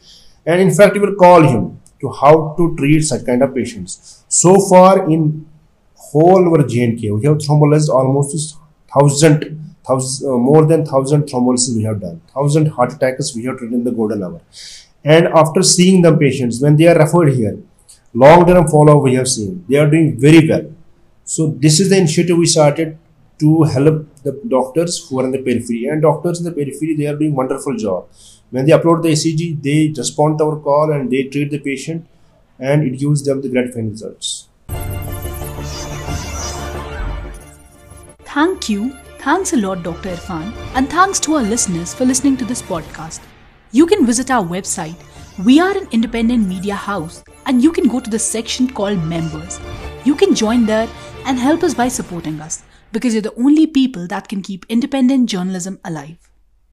and 0.45 0.61
in 0.61 0.71
fact, 0.71 0.93
he 0.93 0.99
will 0.99 1.15
call 1.15 1.41
him 1.41 1.81
to 2.01 2.11
how 2.21 2.53
to 2.57 2.75
treat 2.77 3.01
such 3.01 3.25
kind 3.25 3.41
of 3.41 3.55
patients. 3.55 4.23
So 4.27 4.55
far 4.69 5.09
in 5.09 5.47
whole 5.95 6.47
our 6.49 6.63
JNK, 6.63 7.19
we 7.19 7.25
have 7.25 7.37
thrombolized 7.37 7.89
almost 7.89 8.57
thousand 8.93 9.64
thousand, 9.87 10.29
uh, 10.29 10.37
more 10.37 10.65
than 10.65 10.81
1000 10.81 11.23
thrombolysis 11.23 11.75
we 11.75 11.83
have 11.83 12.01
done. 12.01 12.21
1000 12.33 12.67
heart 12.67 12.93
attacks 12.93 13.35
we 13.35 13.43
have 13.45 13.57
treated 13.57 13.73
in 13.73 13.83
the 13.83 13.91
golden 13.91 14.23
hour. 14.23 14.41
And 15.03 15.27
after 15.27 15.61
seeing 15.61 16.01
the 16.01 16.15
patients 16.17 16.61
when 16.61 16.75
they 16.75 16.87
are 16.87 16.97
referred 16.97 17.33
here 17.33 17.57
long 18.13 18.45
term 18.47 18.67
follow 18.67 18.97
up 18.97 19.03
we 19.03 19.15
have 19.15 19.27
seen. 19.27 19.65
They 19.69 19.77
are 19.77 19.89
doing 19.89 20.19
very 20.19 20.47
well. 20.47 20.71
So 21.23 21.47
this 21.47 21.79
is 21.79 21.89
the 21.89 21.97
initiative 21.97 22.37
we 22.37 22.45
started 22.45 22.97
to 23.39 23.63
help 23.63 24.07
the 24.23 24.39
doctors 24.47 25.07
who 25.07 25.19
are 25.19 25.25
in 25.25 25.31
the 25.31 25.41
periphery. 25.41 25.85
And 25.85 26.01
doctors 26.01 26.39
in 26.39 26.45
the 26.45 26.51
periphery 26.51 26.95
they 26.95 27.07
are 27.07 27.15
doing 27.15 27.35
wonderful 27.35 27.75
job. 27.75 28.07
When 28.51 28.65
they 28.65 28.71
upload 28.71 29.03
the 29.03 29.09
ecg 29.09 29.61
they 29.61 29.93
respond 29.97 30.37
to 30.39 30.45
our 30.45 30.59
call 30.59 30.91
and 30.91 31.11
they 31.11 31.23
treat 31.23 31.51
the 31.51 31.59
patient 31.59 32.07
and 32.59 32.83
it 32.83 32.97
gives 32.97 33.23
them 33.23 33.41
the 33.41 33.49
gratifying 33.49 33.89
results. 33.89 34.47
Thank 38.23 38.69
you. 38.69 38.95
Thanks 39.25 39.53
a 39.53 39.57
lot, 39.57 39.81
Dr. 39.81 40.09
Irfan. 40.09 40.53
And 40.75 40.87
thanks 40.87 41.19
to 41.21 41.33
our 41.33 41.41
listeners 41.41 41.95
for 41.95 42.05
listening 42.05 42.37
to 42.37 42.45
this 42.45 42.61
podcast. 42.61 43.21
You 43.71 43.87
can 43.87 44.05
visit 44.05 44.29
our 44.29 44.45
website. 44.45 45.01
We 45.43 45.59
are 45.59 45.75
an 45.75 45.87
independent 45.91 46.47
media 46.47 46.75
house, 46.75 47.23
and 47.47 47.63
you 47.63 47.71
can 47.71 47.87
go 47.87 47.99
to 47.99 48.07
the 48.07 48.19
section 48.19 48.69
called 48.69 49.03
Members. 49.03 49.59
You 50.03 50.13
can 50.13 50.35
join 50.35 50.67
there 50.67 50.87
and 51.25 51.39
help 51.39 51.63
us 51.63 51.73
by 51.73 51.87
supporting 51.87 52.39
us 52.39 52.61
because 52.91 53.15
you're 53.15 53.23
the 53.23 53.33
only 53.33 53.65
people 53.65 54.05
that 54.09 54.27
can 54.27 54.43
keep 54.43 54.63
independent 54.69 55.27
journalism 55.27 55.79
alive. 55.83 56.24